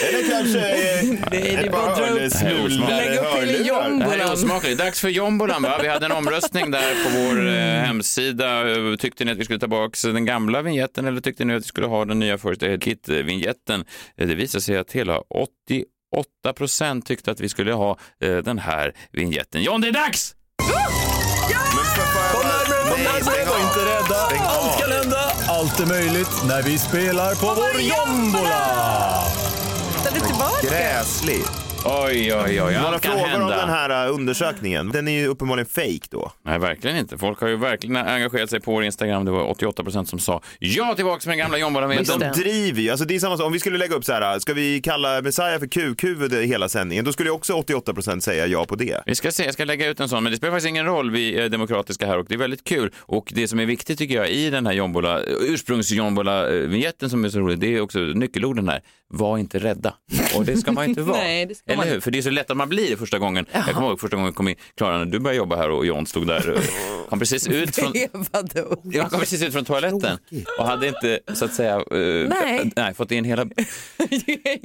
Eller 0.08 0.30
kanske 0.30 0.58
eh, 0.58 1.30
det 1.30 1.54
är 1.54 1.64
ett 1.64 1.72
bara 1.72 1.94
par 1.96 2.00
hörlurar. 2.02 2.88
Lägg 2.88 3.18
upp 3.18 3.24
hela 3.24 3.40
Det 3.40 3.46
här 3.46 3.54
är 3.54 3.64
jombolan. 3.88 4.32
osmakligt. 4.32 4.78
Dags 4.78 5.00
för 5.00 5.08
jombolan 5.08 5.62
va? 5.62 5.78
Vi 5.82 5.88
hade 5.88 6.06
en 6.06 6.12
omröstning 6.12 6.70
där 6.70 7.04
på 7.04 7.10
vår 7.18 7.46
eh, 7.48 7.54
hemsida. 7.86 8.70
Eh, 8.70 8.96
Tyckte 8.96 9.24
ni 9.24 9.32
att 9.32 9.38
vi 9.38 9.44
skulle 9.44 9.58
ta 9.58 9.64
tillbaka 9.66 10.08
den 10.12 10.24
gamla 10.24 10.62
vignetten 10.62 11.06
eller 11.06 11.20
tyckte 11.20 11.44
ni 11.44 11.54
att 11.54 11.62
vi 11.62 11.66
skulle 11.68 11.86
ha 11.86 12.04
den 12.04 12.18
nya 12.18 12.38
First 12.38 12.62
Aid 12.62 12.82
Kit-vignetten? 12.82 13.84
Eh, 14.16 14.26
Det 14.28 14.34
visade 14.34 14.62
sig 14.62 14.76
att 14.76 14.92
hela 14.92 15.18
88 15.18 16.52
procent 16.56 17.06
tyckte 17.06 17.30
att 17.30 17.40
vi 17.40 17.48
skulle 17.48 17.72
ha 17.72 17.98
eh, 18.22 18.36
den 18.36 18.58
här 18.58 18.92
vignetten. 19.12 19.62
John, 19.62 19.80
det 19.80 19.88
är 19.88 19.92
dags! 19.92 20.34
Kom 22.32 23.00
närmare, 23.02 23.44
kom 23.44 23.48
var 23.48 23.60
inte 23.60 23.78
rädda. 23.78 24.48
Allt 24.48 24.80
kan 24.80 24.92
hända, 24.92 25.32
allt 25.48 25.80
är 25.80 25.86
möjligt 25.86 26.44
när 26.44 26.62
vi 26.62 26.78
spelar 26.78 27.34
på 27.34 27.46
vår 27.46 27.80
jombola. 27.80 29.24
Ställ 30.00 30.12
dig 30.12 30.22
tillbaka. 30.22 30.66
Gräslig. 30.66 31.63
Oj, 31.86 32.34
oj, 32.34 32.62
oj, 32.62 32.74
Några 32.74 32.88
allt 32.88 33.02
kan 33.02 33.12
frågor 33.12 33.24
om 33.24 33.30
hända. 33.30 33.56
den 33.56 33.68
här 33.68 34.08
uh, 34.08 34.14
undersökningen. 34.14 34.90
Den 34.90 35.08
är 35.08 35.12
ju 35.12 35.26
uppenbarligen 35.26 35.66
fake 35.66 36.06
då. 36.10 36.32
Nej, 36.44 36.58
verkligen 36.58 36.96
inte. 36.96 37.18
Folk 37.18 37.40
har 37.40 37.48
ju 37.48 37.56
verkligen 37.56 37.96
engagerat 37.96 38.50
sig 38.50 38.60
på 38.60 38.72
vår 38.72 38.84
Instagram. 38.84 39.24
Det 39.24 39.30
var 39.30 39.50
88 39.50 39.82
procent 39.84 40.08
som 40.08 40.18
sa 40.18 40.40
ja 40.58 40.94
tillbaka 40.96 41.20
med 41.28 41.32
den 41.32 41.38
gamla 41.38 41.58
jombolan. 41.58 41.92
Just 41.92 42.18
De 42.18 42.26
driver 42.28 42.80
ju, 42.80 42.90
alltså 42.90 43.04
det 43.06 43.14
är 43.14 43.18
samma 43.18 43.36
sak, 43.36 43.46
om 43.46 43.52
vi 43.52 43.58
skulle 43.60 43.78
lägga 43.78 43.94
upp 43.94 44.04
så 44.04 44.12
här, 44.12 44.38
ska 44.38 44.54
vi 44.54 44.80
kalla 44.80 45.22
Messiah 45.22 45.58
för 45.58 45.66
kukhuvud 45.66 46.32
hela 46.34 46.68
sändningen, 46.68 47.04
då 47.04 47.12
skulle 47.12 47.28
ju 47.28 47.34
också 47.34 47.52
88% 47.52 48.20
säga 48.20 48.46
ja 48.46 48.64
på 48.64 48.74
det. 48.76 49.02
Vi 49.06 49.14
ska 49.14 49.32
se, 49.32 49.44
jag 49.44 49.54
ska 49.54 49.64
lägga 49.64 49.88
ut 49.88 50.00
en 50.00 50.08
sån, 50.08 50.22
men 50.22 50.32
det 50.32 50.36
spelar 50.36 50.52
faktiskt 50.52 50.68
ingen 50.68 50.86
roll. 50.86 51.10
Vi 51.10 51.38
är 51.38 51.48
demokratiska 51.48 52.06
här 52.06 52.18
och 52.18 52.26
det 52.28 52.34
är 52.34 52.38
väldigt 52.38 52.64
kul. 52.64 52.92
Och 52.98 53.32
det 53.34 53.48
som 53.48 53.60
är 53.60 53.66
viktigt 53.66 53.98
tycker 53.98 54.14
jag 54.14 54.30
i 54.30 54.50
den 54.50 54.66
här 54.66 54.72
jombola, 54.72 55.20
ursprungsjombola-vignetten 55.40 57.10
som 57.10 57.24
är 57.24 57.28
så 57.28 57.38
rolig, 57.38 57.58
det 57.58 57.76
är 57.76 57.80
också 57.80 57.98
nyckelorden 57.98 58.68
här. 58.68 58.82
Var 59.08 59.38
inte 59.38 59.58
rädda. 59.58 59.94
Och 60.36 60.44
det 60.44 60.56
ska 60.56 60.72
man 60.72 60.84
inte 60.84 61.02
vara. 61.02 61.18
Nej, 61.18 61.46
det 61.46 61.54
ska 61.54 61.73
Eller 61.74 61.84
man 61.84 61.92
hur? 61.92 62.00
För 62.00 62.10
det 62.10 62.18
är 62.18 62.22
så 62.22 62.30
lätt 62.30 62.50
att 62.50 62.56
man 62.56 62.68
blir 62.68 62.90
det 62.90 62.96
första 62.96 63.18
gången. 63.18 63.46
Jag 63.52 63.64
kommer 63.74 63.88
ihåg 63.88 64.00
första 64.00 64.16
gången 64.16 64.26
jag 64.28 64.34
kom 64.34 64.48
in, 64.48 64.56
Klara, 64.76 64.98
när 64.98 65.04
du 65.04 65.18
började 65.18 65.36
jobba 65.36 65.56
här 65.56 65.70
och 65.70 65.86
John 65.86 66.06
stod 66.06 66.26
där. 66.26 66.50
och 66.50 66.60
Kom 67.10 67.18
precis 67.18 67.46
ut 67.48 67.74
från... 67.76 67.92
Jag 68.92 69.10
kom 69.10 69.20
precis 69.20 69.42
ut 69.42 69.52
från 69.52 69.64
toaletten 69.64 70.18
och 70.58 70.66
hade 70.66 70.88
inte 70.88 71.20
så 71.34 71.44
att 71.44 71.54
säga 71.54 71.74
eh, 71.74 72.28
Nej. 72.28 72.72
nej, 72.76 72.94
fått 72.94 73.10
in 73.10 73.24
hela 73.24 73.46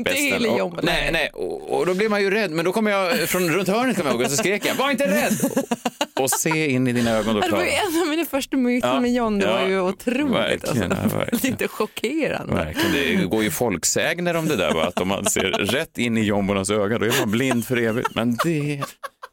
hela 0.05 0.51
Och- 0.51 0.57
jombolan. 0.59 0.85
Nej, 0.85 1.09
nej. 1.13 1.29
Och, 1.33 1.77
och 1.79 1.85
då 1.85 1.93
blir 1.93 2.09
man 2.09 2.21
ju 2.21 2.31
rädd. 2.31 2.51
Men 2.51 2.65
då 2.65 2.71
kommer 2.71 2.91
jag 2.91 3.29
från 3.29 3.49
runt 3.49 3.67
hörnet 3.67 3.97
kommer 3.97 4.09
jag 4.09 4.15
ihåg 4.15 4.25
och 4.25 4.31
så 4.31 4.37
skrek 4.37 4.65
jag, 4.65 4.75
var 4.75 4.91
inte 4.91 5.07
rädd! 5.07 5.33
Och, 6.19 6.29
se 6.31 6.71
in 6.71 6.87
i 6.87 6.93
dina 6.93 7.11
ögon 7.11 7.25
då, 7.35 7.41
Det 7.41 7.47
var 7.47 7.47
Klara. 7.49 7.65
ju 7.65 7.71
en 7.71 8.01
av 8.01 8.07
mina 8.07 8.25
första 8.25 8.57
möten 8.57 8.89
Ja, 8.89 8.99
med 8.99 9.13
John. 9.13 9.39
Det 9.39 9.45
ja, 9.45 9.51
var 9.53 9.67
ju 9.67 9.81
otroligt. 9.81 10.33
verkligen, 10.33 10.91
alltså. 10.91 11.15
ja, 11.17 11.19
verkligen. 11.19 11.51
Lite 11.51 11.67
chockerande. 11.67 12.53
Verkligen, 12.53 13.19
det 13.19 13.25
går 13.25 13.43
ju 13.43 13.51
folksägner 13.51 14.35
om 14.35 14.47
det 14.47 14.55
där, 14.55 14.73
va? 14.73 14.83
att 14.87 15.01
om 15.01 15.07
man 15.07 15.25
ser 15.25 15.43
rätt 15.51 15.97
in 15.97 16.17
i 16.17 16.21
jombolans 16.23 16.69
öga 16.69 16.97
då 16.97 17.05
är 17.05 17.19
man 17.19 17.31
blind 17.31 17.65
för 17.65 17.77
evigt. 17.77 18.15
Men 18.15 18.37
det 18.43 18.83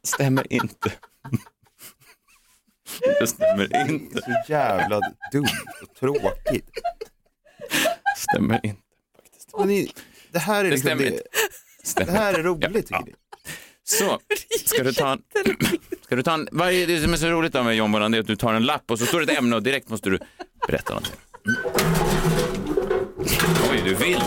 stämmer 0.04 0.52
inte. 0.52 0.92
Det 3.20 3.26
stämmer 3.26 3.90
inte. 3.90 4.20
Så 4.22 4.52
jävla 4.52 5.00
dumt 5.32 5.46
och 5.82 5.94
tråkigt. 6.00 6.70
Stämmer 8.16 8.60
inte. 8.66 8.80
Men 9.58 9.68
ni, 9.68 9.90
det 10.32 10.38
här 10.38 10.64
är 10.64 10.70
liksom 10.70 10.88
stämmer 10.88 11.02
det, 11.02 11.08
inte. 11.10 11.22
det 11.82 11.88
Stämmer. 11.88 12.12
här 12.12 12.34
är 12.34 12.42
roligt 12.42 12.86
tycker 12.86 13.02
ni. 13.06 13.14
Så, 13.88 14.20
ska 14.66 14.82
du 14.82 14.92
ta 14.92 15.12
en... 15.12 15.22
Ska 16.02 16.16
du 16.16 16.22
ta 16.22 16.34
en 16.34 16.48
varje, 16.52 16.86
det 16.86 17.00
som 17.00 17.12
är 17.12 17.16
så 17.16 17.26
roligt 17.26 17.52
då 17.52 17.62
med 17.62 17.76
jombolan 17.76 18.10
det 18.10 18.18
är 18.18 18.20
att 18.20 18.26
du 18.26 18.36
tar 18.36 18.54
en 18.54 18.64
lapp 18.64 18.90
och 18.90 18.98
så 18.98 19.06
står 19.06 19.20
det 19.20 19.32
ett 19.32 19.38
ämne 19.38 19.56
och 19.56 19.62
direkt 19.62 19.88
måste 19.88 20.10
du 20.10 20.18
berätta 20.66 20.94
någonting. 20.94 21.14
Oj, 23.70 23.82
du 23.84 23.94
vill. 23.94 24.20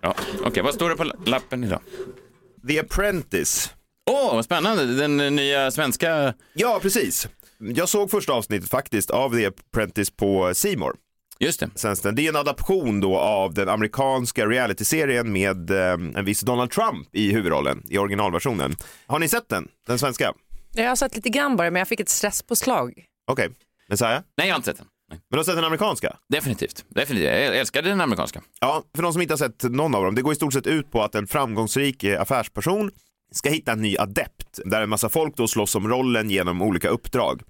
Ja, 0.00 0.14
Okej, 0.44 0.62
vad 0.62 0.74
står 0.74 0.90
det 0.90 0.96
på 0.96 1.04
lappen 1.26 1.64
idag? 1.64 1.80
The 2.68 2.80
Apprentice. 2.80 3.70
Åh, 4.10 4.34
vad 4.34 4.44
spännande. 4.44 4.86
Den 4.86 5.36
nya 5.36 5.70
svenska... 5.70 6.34
Ja, 6.54 6.78
precis. 6.82 7.28
Jag 7.58 7.88
såg 7.88 8.10
första 8.10 8.32
avsnittet 8.32 8.70
faktiskt 8.70 9.10
av 9.10 9.36
The 9.36 9.46
Apprentice 9.46 10.10
på 10.10 10.54
Simor. 10.54 10.96
Just 11.38 11.60
det. 11.60 12.02
Den. 12.02 12.14
Det 12.14 12.26
är 12.26 12.28
en 12.28 12.36
adaption 12.36 13.00
då 13.00 13.18
av 13.18 13.54
den 13.54 13.68
amerikanska 13.68 14.46
realityserien 14.46 15.32
med 15.32 15.70
eh, 15.70 15.92
en 15.92 16.24
viss 16.24 16.40
Donald 16.40 16.70
Trump 16.70 17.08
i 17.12 17.32
huvudrollen 17.32 17.82
i 17.90 17.98
originalversionen. 17.98 18.76
Har 19.06 19.18
ni 19.18 19.28
sett 19.28 19.48
den? 19.48 19.68
Den 19.86 19.98
svenska? 19.98 20.32
Jag 20.74 20.88
har 20.88 20.96
sett 20.96 21.16
lite 21.16 21.28
grann 21.28 21.56
bara, 21.56 21.70
men 21.70 21.80
jag 21.80 21.88
fick 21.88 22.00
ett 22.00 22.08
stresspåslag. 22.08 23.04
Okej. 23.30 23.50
Messiah? 23.88 24.22
Nej, 24.36 24.46
jag 24.48 24.54
har 24.54 24.56
inte 24.58 24.70
sett 24.70 24.76
den. 24.76 24.86
Nej. 25.10 25.20
Men 25.30 25.36
du 25.36 25.38
har 25.38 25.44
sett 25.44 25.54
den 25.54 25.64
amerikanska? 25.64 26.16
Definitivt. 26.28 26.84
Definitivt. 26.88 27.28
Jag 27.28 27.58
älskade 27.58 27.88
den 27.88 28.00
amerikanska. 28.00 28.42
Ja, 28.60 28.82
för 28.94 29.02
de 29.02 29.12
som 29.12 29.22
inte 29.22 29.32
har 29.32 29.38
sett 29.38 29.62
någon 29.62 29.94
av 29.94 30.04
dem, 30.04 30.14
det 30.14 30.22
går 30.22 30.32
i 30.32 30.36
stort 30.36 30.52
sett 30.52 30.66
ut 30.66 30.90
på 30.90 31.02
att 31.02 31.14
en 31.14 31.26
framgångsrik 31.26 32.04
eh, 32.04 32.20
affärsperson 32.20 32.90
ska 33.32 33.50
hitta 33.50 33.72
en 33.72 33.82
ny 33.82 33.96
adept 33.98 34.60
där 34.64 34.82
en 34.82 34.88
massa 34.88 35.08
folk 35.08 35.36
då 35.36 35.48
slåss 35.48 35.74
om 35.74 35.88
rollen 35.88 36.30
genom 36.30 36.62
olika 36.62 36.88
uppdrag. 36.88 37.42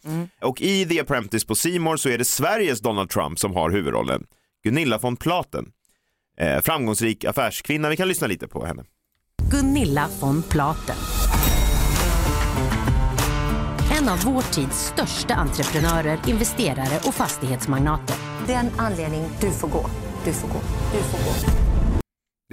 Och 0.42 0.60
i 0.60 0.86
The 0.86 1.00
Apprentice 1.00 1.44
på 1.44 1.54
Simor 1.54 1.96
så 1.96 2.08
är 2.08 2.18
det 2.18 2.24
Sveriges 2.24 2.80
Donald 2.80 3.10
Trump 3.10 3.38
som 3.38 3.54
har 3.54 3.70
huvudrollen. 3.70 4.24
Gunilla 4.64 4.98
von 4.98 5.16
Platen. 5.16 5.66
Eh, 6.38 6.60
framgångsrik 6.60 7.24
affärskvinna, 7.24 7.88
vi 7.88 7.96
kan 7.96 8.08
lyssna 8.08 8.26
lite 8.26 8.48
på 8.48 8.66
henne. 8.66 8.84
Gunilla 9.50 10.08
von 10.20 10.42
Platen. 10.42 10.96
En 13.98 14.08
av 14.08 14.18
vår 14.24 14.42
tids 14.42 14.78
största 14.78 15.34
entreprenörer, 15.34 16.18
investerare 16.26 17.00
och 17.06 17.14
fastighetsmagnater. 17.14 18.16
Det 18.46 18.52
är 18.52 18.60
en 18.60 18.70
anledning 18.78 19.24
du 19.40 19.50
får 19.50 19.68
gå. 19.68 19.86
Du 20.24 20.32
får 20.32 20.48
gå. 20.48 20.60
Du 20.92 20.98
får 20.98 21.18
gå. 21.18 21.63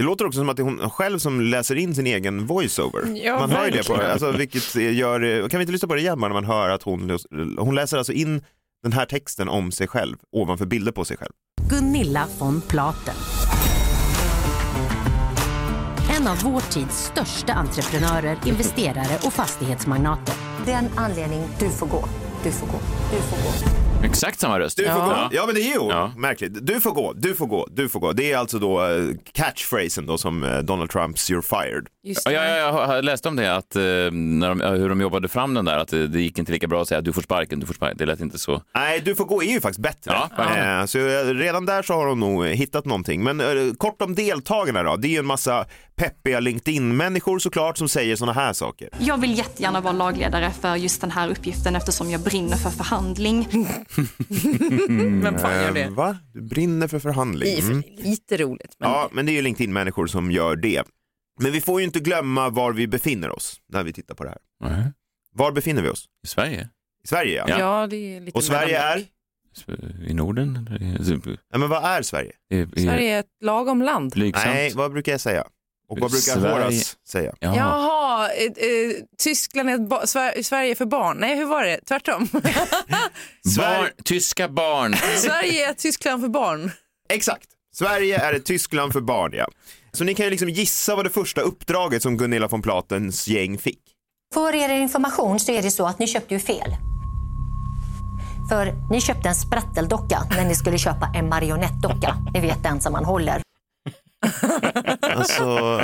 Det 0.01 0.06
låter 0.06 0.25
också 0.25 0.39
som 0.39 0.50
att 0.50 0.57
det 0.57 0.62
är 0.62 0.63
hon 0.63 0.89
själv 0.89 1.19
som 1.19 1.42
läser 1.42 1.75
in 1.75 1.95
sin 1.95 2.07
egen 2.07 2.45
voiceover. 2.45 3.21
Ja, 3.24 3.39
man 3.39 3.51
hör 3.51 3.65
ju 3.65 3.71
det 3.71 3.88
på 3.88 3.95
alltså, 3.95 4.31
vilket 4.31 4.75
gör, 4.75 5.50
kan 5.50 5.57
vi 5.57 5.63
inte 5.63 5.71
lyssna 5.71 5.88
på 5.88 5.95
det 5.95 6.01
igen 6.01 6.19
bara 6.19 6.27
när 6.27 6.33
man 6.33 6.45
hör 6.45 6.69
att 6.69 6.83
hon, 6.83 7.19
hon 7.57 7.75
läser 7.75 7.98
alltså 7.98 8.13
in 8.13 8.44
den 8.83 8.94
här 8.94 9.06
texten 9.06 9.50
om 9.50 9.71
sig 9.71 9.88
själv 9.88 10.18
ovanför 10.31 10.65
bilder 10.65 10.92
på 10.92 11.06
sig 11.06 11.18
själv. 11.18 11.31
Gunilla 11.69 12.27
von 12.39 12.62
Platen. 12.62 13.15
En 16.18 16.27
av 16.27 16.38
vår 16.44 16.62
tids 16.62 17.12
största 17.13 17.53
entreprenörer, 17.53 18.38
investerare 18.45 19.19
och 19.25 19.33
fastighetsmagnater. 19.33 20.36
Det 20.65 20.72
är 20.72 20.79
en 20.79 20.89
anledning 20.98 21.48
du 21.60 21.70
får 21.70 21.88
gå. 21.88 22.05
Du 22.43 22.51
får 22.51 22.67
gå. 22.67 22.79
Du 23.12 23.17
får 23.17 23.38
gå. 23.38 23.80
Exakt 24.03 24.39
samma 24.39 24.60
röst. 24.60 24.77
Du 24.77 24.84
får 24.84 24.91
Ja. 24.93 25.27
gå. 25.31 25.36
Ja 25.36 25.46
men 25.46 25.55
det 25.55 25.62
är 25.62 25.65
ju 25.81 25.89
Ja. 25.89 26.12
märkligt. 26.17 26.67
Du 26.67 26.81
får 26.81 26.91
gå, 26.91 27.13
du 27.13 27.36
får 27.36 27.46
gå, 27.48 27.67
du 27.72 27.89
får 27.89 28.00
gå. 28.00 28.12
Det 28.12 28.31
är 28.31 28.38
alltså 28.38 28.60
då 28.60 28.86
eh, 28.88 29.03
catchphrasen 29.34 30.05
då 30.05 30.17
som 30.17 30.43
eh, 30.43 30.60
Donald 30.60 30.89
Trumps 30.89 31.29
“You're 31.31 31.41
fired”. 31.41 31.88
Just 32.03 32.22
Ja, 32.25 32.31
det. 32.31 32.48
ja, 32.50 32.55
jag 32.58 32.74
har 32.88 33.01
läst 33.01 33.25
om 33.25 33.36
det, 33.36 33.55
att, 33.55 33.75
eh, 33.75 33.81
när 34.12 34.50
de, 34.50 34.62
hur 34.62 34.89
de 34.89 35.01
jobbade 35.01 35.27
fram 35.27 35.53
den 35.53 35.65
där, 35.65 35.77
att 35.77 35.88
det, 35.88 36.08
det 36.08 36.22
gick 36.22 36.39
inte 36.39 36.51
lika 36.51 36.67
bra 36.67 36.81
att 36.81 36.88
säga 36.88 37.01
du 37.01 37.13
får 37.13 37.22
sparken, 37.22 37.60
du 37.60 37.65
får 37.65 37.74
sparken. 37.74 37.98
Det 37.98 38.05
lät 38.05 38.20
inte 38.20 38.39
så. 38.39 38.62
Nej, 38.75 39.01
du 39.05 39.15
får 39.15 39.25
gå 39.25 39.43
är 39.43 39.48
ju 39.51 39.62
faktiskt 39.62 39.79
bättre. 39.81 40.13
Ja, 40.38 40.88
så 40.88 40.98
redan 41.34 41.65
där 41.65 41.81
så 41.81 41.93
har 41.93 42.08
hon 42.08 42.20
nog 42.20 42.46
hittat 42.48 42.86
någonting. 42.86 43.24
Men 43.24 43.75
kort 43.77 44.01
om 44.01 44.15
deltagarna 44.15 44.84
då. 44.84 44.96
Det 44.96 45.08
är 45.08 45.12
ju 45.12 45.17
en 45.17 45.25
massa 45.25 45.65
peppiga 45.96 46.39
LinkedIn-människor 46.39 47.39
såklart 47.39 47.77
som 47.77 47.88
säger 47.89 48.15
sådana 48.15 48.34
här 48.41 48.53
saker. 48.53 48.89
Jag 49.00 49.22
vill 49.22 49.38
jättegärna 49.38 49.81
vara 49.81 49.93
lagledare 49.93 50.51
för 50.62 50.75
just 50.75 51.01
den 51.01 51.12
här 51.12 51.29
uppgiften 51.29 51.75
eftersom 51.75 52.10
jag 52.12 52.22
brinner 52.22 52.58
för 52.58 52.70
förhandling. 52.70 53.48
Vem 55.24 55.38
fan 55.39 55.53
gör 55.63 55.71
det? 55.74 55.89
va? 55.89 56.17
Du 56.33 56.41
brinner 56.41 56.88
för 56.88 57.00
förhandling. 57.00 57.60
Mm. 57.60 57.83
lite 57.98 58.38
roligt. 58.38 58.75
Men 58.79 58.89
Ja, 58.89 59.10
men 59.12 59.25
det 59.25 59.31
är 59.31 59.33
ju 59.33 59.41
LinkedIn-människor 59.41 60.07
som 60.07 60.31
gör 60.31 60.55
det. 60.55 60.83
Men 61.39 61.51
vi 61.51 61.62
får 61.62 61.79
ju 61.81 61.86
inte 61.86 62.00
glömma 62.00 62.50
var 62.50 62.74
vi 62.74 62.88
befinner 62.88 63.29
oss 63.29 63.62
när 63.69 63.83
vi 63.83 63.93
tittar 63.93 64.15
på 64.15 64.24
det 64.24 64.29
här. 64.29 64.39
Nej. 64.69 64.91
Var 65.33 65.51
befinner 65.51 65.81
vi 65.81 65.89
oss? 65.89 66.05
I 66.24 66.27
Sverige? 66.27 66.69
I 67.03 67.07
Sverige 67.07 67.36
ja. 67.38 67.45
Ja. 67.50 67.60
ja. 67.60 67.88
det 67.88 67.95
är 68.15 68.21
lite 68.21 68.38
Och 68.38 68.43
Sverige 68.43 68.79
är? 68.81 69.03
I 70.07 70.13
Norden? 70.13 70.69
Ja, 71.51 71.57
men 71.57 71.69
vad 71.69 71.83
är 71.83 72.01
Sverige? 72.01 72.31
i- 72.50 72.57
i- 72.57 72.67
Sverige 72.83 73.15
är 73.15 73.19
ett 73.19 73.25
lagom 73.41 73.81
land. 73.81 74.12
Blygsamt? 74.13 74.45
Nej, 74.45 74.71
vad 74.75 74.91
brukar 74.91 75.12
jag 75.12 75.21
säga? 75.21 75.43
Och 75.91 76.00
vad 76.00 76.12
brukar 76.12 76.33
Sverige- 76.39 76.53
Horace 76.63 76.95
säga? 77.07 77.33
Jaha. 77.39 77.55
Jaha, 77.55 78.29
eh, 78.33 78.43
eh, 78.45 78.95
Tyskland 79.17 79.69
är 79.69 79.77
ba- 79.77 80.05
Sver- 80.05 80.41
Sverige 80.43 80.75
för 80.75 80.86
barn. 80.86 81.17
Nej, 81.17 81.36
hur 81.38 81.45
var 81.45 81.63
det? 81.63 81.79
Tvärtom. 81.88 82.27
Barn, 83.57 83.89
tyska 84.03 84.48
barn. 84.50 84.95
Sverige 85.17 85.69
är 85.69 85.74
Tyskland 85.74 86.21
för 86.21 86.29
barn. 86.29 86.71
Exakt. 87.10 87.48
Sverige 87.75 88.17
är 88.19 88.33
ett 88.33 88.45
Tyskland 88.45 88.93
för 88.93 89.01
barn, 89.01 89.31
ja. 89.33 89.48
Så 89.93 90.03
ni 90.03 90.13
kan 90.15 90.25
ju 90.25 90.29
liksom 90.29 90.50
gissa 90.50 90.95
vad 90.95 91.05
det 91.05 91.10
första 91.10 91.41
uppdraget 91.41 92.01
som 92.03 92.17
Gunilla 92.17 92.48
von 92.48 92.62
Platens 92.62 93.27
gäng 93.27 93.57
fick. 93.57 93.79
För 94.33 94.55
er 94.55 94.69
information 94.69 95.39
så 95.39 95.51
är 95.51 95.62
det 95.62 95.71
så 95.71 95.86
att 95.88 96.00
ni 96.00 96.07
köpte 96.07 96.33
ju 96.33 96.39
fel. 96.39 96.75
För 98.50 98.74
ni 98.91 99.01
köpte 99.01 99.29
en 99.29 99.36
spratteldocka 99.36 100.21
när 100.29 100.45
ni 100.45 100.55
skulle 100.55 100.77
köpa 100.77 101.12
en 101.15 101.29
marionettdocka. 101.29 102.15
Ni 102.33 102.39
vet 102.39 102.63
den 102.63 102.81
som 102.81 102.93
man 102.93 103.05
håller. 103.05 103.40
Alltså, 105.01 105.81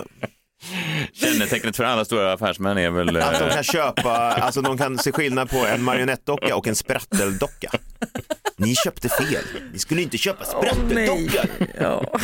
Kännetecknet 1.14 1.76
för 1.76 1.84
alla 1.84 2.06
stora 2.06 2.34
affärsmän 2.34 2.78
är 2.78 2.90
väl... 2.90 3.18
Att 3.18 3.40
de 3.40 3.46
eh, 3.46 3.54
kan 3.54 3.64
köpa, 3.64 4.12
alltså 4.18 4.62
de 4.62 4.78
kan 4.78 4.98
se 4.98 5.12
skillnad 5.12 5.50
på 5.50 5.58
en 5.58 5.84
marionettdocka 5.84 6.56
och 6.56 6.68
en 6.68 6.76
spratteldocka. 6.76 7.72
Ni 8.58 8.76
köpte 8.76 9.10
fel, 9.10 9.44
ni 9.74 9.80
skulle 9.80 10.02
inte 10.02 10.18
köpa 10.18 10.46
spratteldockor. 10.46 11.50
Ja. 11.80 12.20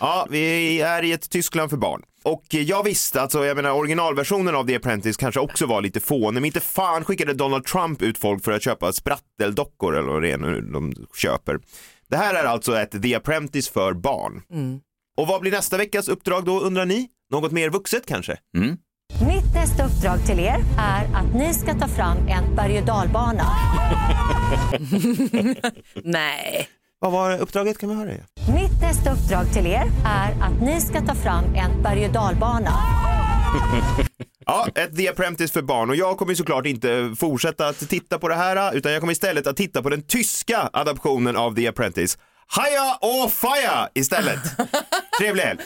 Ja, 0.00 0.26
vi 0.30 0.80
är 0.80 1.02
i 1.02 1.12
ett 1.12 1.30
Tyskland 1.30 1.70
för 1.70 1.76
barn. 1.76 2.02
Och 2.22 2.44
jag 2.48 2.82
visste, 2.82 3.20
alltså 3.22 3.44
jag 3.44 3.56
menar 3.56 3.70
originalversionen 3.70 4.54
av 4.54 4.66
The 4.66 4.76
Apprentice 4.76 5.16
kanske 5.16 5.40
också 5.40 5.66
var 5.66 5.82
lite 5.82 6.00
fånig, 6.00 6.34
men 6.34 6.44
inte 6.44 6.60
fan 6.60 7.04
skickade 7.04 7.34
Donald 7.34 7.64
Trump 7.64 8.02
ut 8.02 8.18
folk 8.18 8.44
för 8.44 8.52
att 8.52 8.62
köpa 8.62 8.92
spratteldockor 8.92 9.96
eller 9.96 10.08
vad 10.08 10.22
det 10.22 10.30
är 10.30 10.38
nu 10.38 10.60
de 10.60 10.94
köper. 11.16 11.58
Det 12.08 12.16
här 12.16 12.34
är 12.34 12.44
alltså 12.44 12.76
ett 12.78 13.02
The 13.02 13.14
Apprentice 13.14 13.68
för 13.68 13.92
barn. 13.92 14.42
Och 15.16 15.26
vad 15.26 15.40
blir 15.40 15.50
nästa 15.52 15.76
veckas 15.76 16.08
uppdrag 16.08 16.44
då 16.44 16.60
undrar 16.60 16.86
ni? 16.86 17.08
Något 17.30 17.52
mer 17.52 17.70
vuxet 17.70 18.06
kanske? 18.06 18.36
Mm. 18.56 18.76
Mitt 19.26 19.54
nästa 19.54 19.86
uppdrag 19.86 20.26
till 20.26 20.38
er 20.38 20.58
är 20.78 21.04
att 21.14 21.34
ni 21.34 21.54
ska 21.54 21.74
ta 21.74 21.88
fram 21.88 22.16
en 22.28 22.56
berg 22.56 22.78
och 22.78 22.86
dalbana. 22.86 23.46
Nej. 26.04 26.68
Vad 26.98 27.12
var 27.12 27.38
uppdraget 27.38 27.78
kan 27.78 27.88
vi 27.88 27.94
höra? 27.94 28.06
det? 28.08 28.52
Mitt 28.54 28.80
nästa 28.80 29.12
uppdrag 29.12 29.52
till 29.52 29.66
er 29.66 29.86
är 30.06 30.32
att 30.42 30.60
ni 30.62 30.80
ska 30.80 31.00
ta 31.00 31.14
fram 31.14 31.44
en 31.54 31.82
berg 31.82 32.06
och 32.06 32.12
dalbana. 32.12 32.70
Ja, 34.46 34.68
ett 34.74 34.96
The 34.96 35.08
Apprentice 35.08 35.52
för 35.52 35.62
barn 35.62 35.90
och 35.90 35.96
jag 35.96 36.18
kommer 36.18 36.34
såklart 36.34 36.66
inte 36.66 37.14
fortsätta 37.18 37.68
att 37.68 37.88
titta 37.88 38.18
på 38.18 38.28
det 38.28 38.34
här 38.34 38.76
utan 38.76 38.92
jag 38.92 39.00
kommer 39.00 39.12
istället 39.12 39.46
att 39.46 39.56
titta 39.56 39.82
på 39.82 39.90
den 39.90 40.02
tyska 40.02 40.70
adaptionen 40.72 41.36
av 41.36 41.54
The 41.54 41.68
Apprentice. 41.68 42.18
Haja 42.46 42.98
och 43.00 43.32
Faja 43.32 43.88
istället. 43.94 44.40
Trevlig 45.20 45.42
helg. 45.42 45.60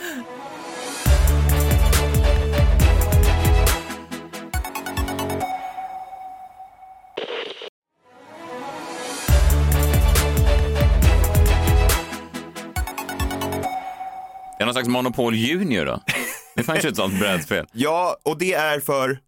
Det 14.58 14.62
är 14.62 14.66
någon 14.66 14.74
slags 14.74 14.88
Monopol 14.88 15.34
Junior 15.34 15.84
då? 15.86 16.00
Det 16.56 16.62
fanns 16.62 16.84
ju 16.84 16.88
ett 16.88 16.96
sånt 16.96 17.18
brädspel. 17.18 17.66
Ja, 17.72 18.16
och 18.22 18.38
det 18.38 18.52
är 18.54 18.80
för... 18.80 19.18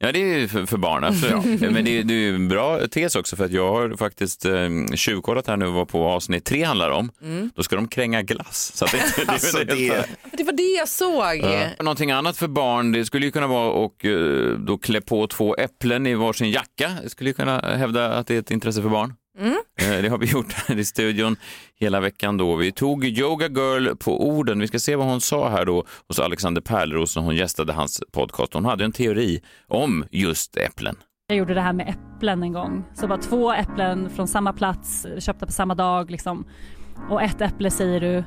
Ja, 0.00 0.12
det 0.12 0.18
är 0.22 0.38
ju 0.38 0.48
för, 0.48 0.66
för 0.66 0.76
barn. 0.76 1.04
Alltså, 1.04 1.26
ja. 1.28 1.42
Men 1.70 1.84
det, 1.84 1.98
är- 1.98 2.02
det 2.02 2.14
är 2.14 2.18
ju 2.18 2.34
en 2.34 2.48
bra 2.48 2.86
tes 2.86 3.16
också 3.16 3.36
för 3.36 3.44
att 3.44 3.52
jag 3.52 3.72
har 3.72 3.96
faktiskt 3.96 4.44
eh, 4.44 4.68
tjuvkollat 4.94 5.46
här 5.46 5.56
nu 5.56 5.66
vad 5.66 5.88
på 5.88 6.04
avsnitt 6.06 6.44
tre 6.44 6.64
handlar 6.64 6.90
om. 6.90 7.10
Då 7.54 7.62
ska 7.62 7.76
de 7.76 7.88
kränga 7.88 8.22
glass. 8.22 8.72
Så 8.74 8.84
att 8.84 8.92
det, 8.92 8.98
det, 9.16 9.28
Alltså 9.32 9.58
det... 9.64 10.04
Det 10.32 10.44
var 10.44 10.52
det 10.52 10.62
jag 10.78 10.88
såg. 10.88 11.36
Ja. 11.52 11.66
Någonting 11.80 12.10
annat 12.10 12.36
för 12.36 12.48
barn, 12.48 12.92
det 12.92 13.04
skulle 13.04 13.26
ju 13.26 13.32
kunna 13.32 13.46
vara 13.46 13.86
att 13.86 14.04
eh, 14.04 14.58
då 14.58 14.78
klä 14.78 15.00
på 15.00 15.26
två 15.26 15.54
äpplen 15.56 16.06
i 16.06 16.14
varsin 16.14 16.50
jacka. 16.50 16.90
Det 17.02 17.10
skulle 17.10 17.30
ju 17.30 17.34
kunna 17.34 17.60
hävda 17.60 18.12
att 18.12 18.26
det 18.26 18.34
är 18.34 18.38
ett 18.38 18.50
intresse 18.50 18.82
för 18.82 18.88
barn. 18.88 19.14
Eh, 19.38 20.02
Det 20.02 20.08
har 20.08 20.18
vi 20.18 20.26
gjort 20.32 20.52
här 20.52 20.78
i 20.78 20.84
studion 20.84 21.36
hela 21.80 22.00
veckan 22.00 22.36
då. 22.36 22.56
Vi 22.56 22.72
tog 22.72 23.04
Yoga 23.04 23.48
Girl 23.48 23.88
på 23.96 24.28
orden. 24.28 24.60
Vi 24.60 24.66
ska 24.68 24.78
se 24.78 24.96
vad 24.96 25.06
hon 25.06 25.20
sa 25.20 25.48
här 25.48 25.64
då 25.64 25.84
hos 26.08 26.18
Alexander 26.18 26.60
Pärleros 26.60 27.16
när 27.16 27.22
hon 27.22 27.36
gästade 27.36 27.72
hans 27.72 28.02
podcast. 28.12 28.54
Hon 28.54 28.64
hade 28.64 28.84
en 28.84 28.92
teori 28.92 29.40
om 29.68 30.04
just 30.10 30.56
äpplen. 30.56 30.96
Jag 31.28 31.38
gjorde 31.38 31.54
det 31.54 31.60
här 31.60 31.72
med 31.72 31.88
äpplen 32.16 32.42
en 32.42 32.52
gång. 32.52 32.84
Så 32.94 33.06
bara 33.06 33.18
två 33.18 33.52
äpplen 33.52 34.10
från 34.10 34.28
samma 34.28 34.52
plats, 34.52 35.06
köpta 35.18 35.46
på 35.46 35.52
samma 35.52 35.74
dag 35.74 36.10
liksom. 36.10 36.46
Och 37.10 37.22
ett 37.22 37.40
äpple 37.40 37.70
säger 37.70 38.00
du, 38.00 38.24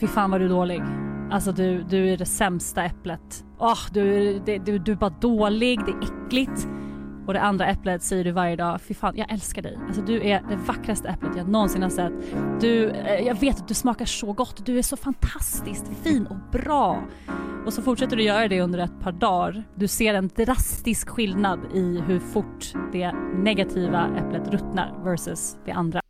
fy 0.00 0.06
fan 0.06 0.30
vad 0.30 0.40
du 0.40 0.44
är 0.44 0.48
dålig. 0.48 0.82
Alltså 1.30 1.52
du, 1.52 1.82
du 1.82 2.12
är 2.12 2.16
det 2.16 2.26
sämsta 2.26 2.84
äpplet. 2.84 3.44
Åh, 3.58 3.78
du, 3.92 4.38
det- 4.46 4.58
du, 4.58 4.78
du 4.78 4.92
är 4.92 4.96
bara 4.96 5.10
dålig, 5.20 5.80
det 5.86 5.92
är 5.92 6.26
äckligt. 6.26 6.66
Och 7.26 7.34
det 7.34 7.40
andra 7.40 7.66
äpplet 7.66 8.02
säger 8.02 8.24
du 8.24 8.30
varje 8.30 8.56
dag, 8.56 8.80
fy 8.80 8.94
fan 8.94 9.16
jag 9.16 9.32
älskar 9.32 9.62
dig. 9.62 9.78
Alltså 9.86 10.02
du 10.02 10.22
är 10.22 10.42
det 10.48 10.56
vackraste 10.56 11.08
äpplet 11.08 11.36
jag 11.36 11.48
någonsin 11.48 11.82
har 11.82 11.90
sett. 11.90 12.12
Du, 12.60 12.90
eh, 12.90 13.26
jag 13.26 13.40
vet 13.40 13.56
att 13.56 13.68
du 13.68 13.74
smakar 13.74 14.04
så 14.04 14.32
gott, 14.32 14.66
du 14.66 14.78
är 14.78 14.82
så 14.82 14.96
fantastiskt 14.96 15.90
fin 16.02 16.26
och 16.26 16.36
bra. 16.52 17.02
Och 17.66 17.72
så 17.72 17.82
fortsätter 17.82 18.16
du 18.16 18.22
göra 18.22 18.48
det 18.48 18.60
under 18.60 18.78
ett 18.78 19.00
par 19.00 19.12
dagar. 19.12 19.64
Du 19.74 19.88
ser 19.88 20.14
en 20.14 20.28
drastisk 20.28 21.08
skillnad 21.08 21.60
i 21.74 22.02
hur 22.06 22.18
fort 22.18 22.72
det 22.92 23.12
negativa 23.34 24.08
äpplet 24.16 24.48
ruttnar 24.48 24.94
versus 25.04 25.56
det 25.64 25.72
andra. 25.72 26.00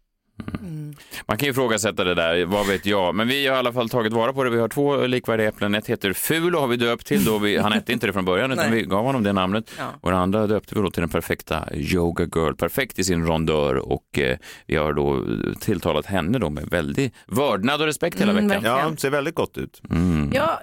Mm. 0.61 0.80
Man 1.27 1.39
kan 1.39 1.47
ju 1.47 1.51
ifrågasätta 1.51 2.05
det 2.05 2.15
där, 2.15 2.45
vad 2.45 2.67
vet 2.67 2.87
jag. 2.87 3.15
Men 3.15 3.29
vi 3.29 3.47
har 3.47 3.57
i 3.57 3.59
alla 3.59 3.73
fall 3.73 3.89
tagit 3.89 4.13
vara 4.13 4.33
på 4.33 4.45
det. 4.45 4.51
Vi 4.51 4.59
har 4.61 4.69
två 4.69 4.97
likvärdiga 5.07 5.49
äpplen. 5.49 5.75
Ett 5.75 5.87
heter 5.87 6.13
Ful 6.13 6.55
och 6.55 6.61
har 6.61 6.69
vi 6.69 6.77
döpt 6.77 7.07
till 7.07 7.25
då. 7.25 7.39
Vi, 7.39 7.57
han 7.57 7.73
hette 7.73 7.93
inte 7.93 8.07
det 8.07 8.13
från 8.13 8.25
början 8.25 8.53
utan 8.53 8.71
Nej. 8.71 8.81
vi 8.81 8.87
gav 8.89 9.05
honom 9.05 9.23
det 9.23 9.33
namnet. 9.33 9.71
Ja. 9.79 9.85
Och 10.01 10.11
det 10.11 10.17
andra 10.17 10.47
döpte 10.47 10.75
vi 10.75 10.81
då 10.81 10.91
till 10.91 11.01
den 11.01 11.11
perfekta 11.11 11.69
Yoga 11.75 12.25
Girl. 12.35 12.55
Perfekt 12.55 12.99
i 12.99 13.05
sin 13.05 13.27
rondör 13.27 13.75
och 13.75 14.19
eh, 14.19 14.39
vi 14.67 14.77
har 14.77 14.93
då 14.93 15.25
tilltalat 15.61 16.07
henne 16.07 16.39
då 16.39 16.51
med 16.51 16.69
väldig 16.71 17.13
vördnad 17.27 17.81
och 17.81 17.87
respekt 17.87 18.21
hela 18.21 18.31
Mm, 18.33 18.49
veckan. 18.49 18.63
verkligen. 18.63 18.91
Ja, 18.91 18.97
ser 18.97 19.11
väldigt 19.11 19.35
gott 19.35 19.59
ut. 19.59 19.83
Mm. 19.91 20.31
Ja, 20.35 20.61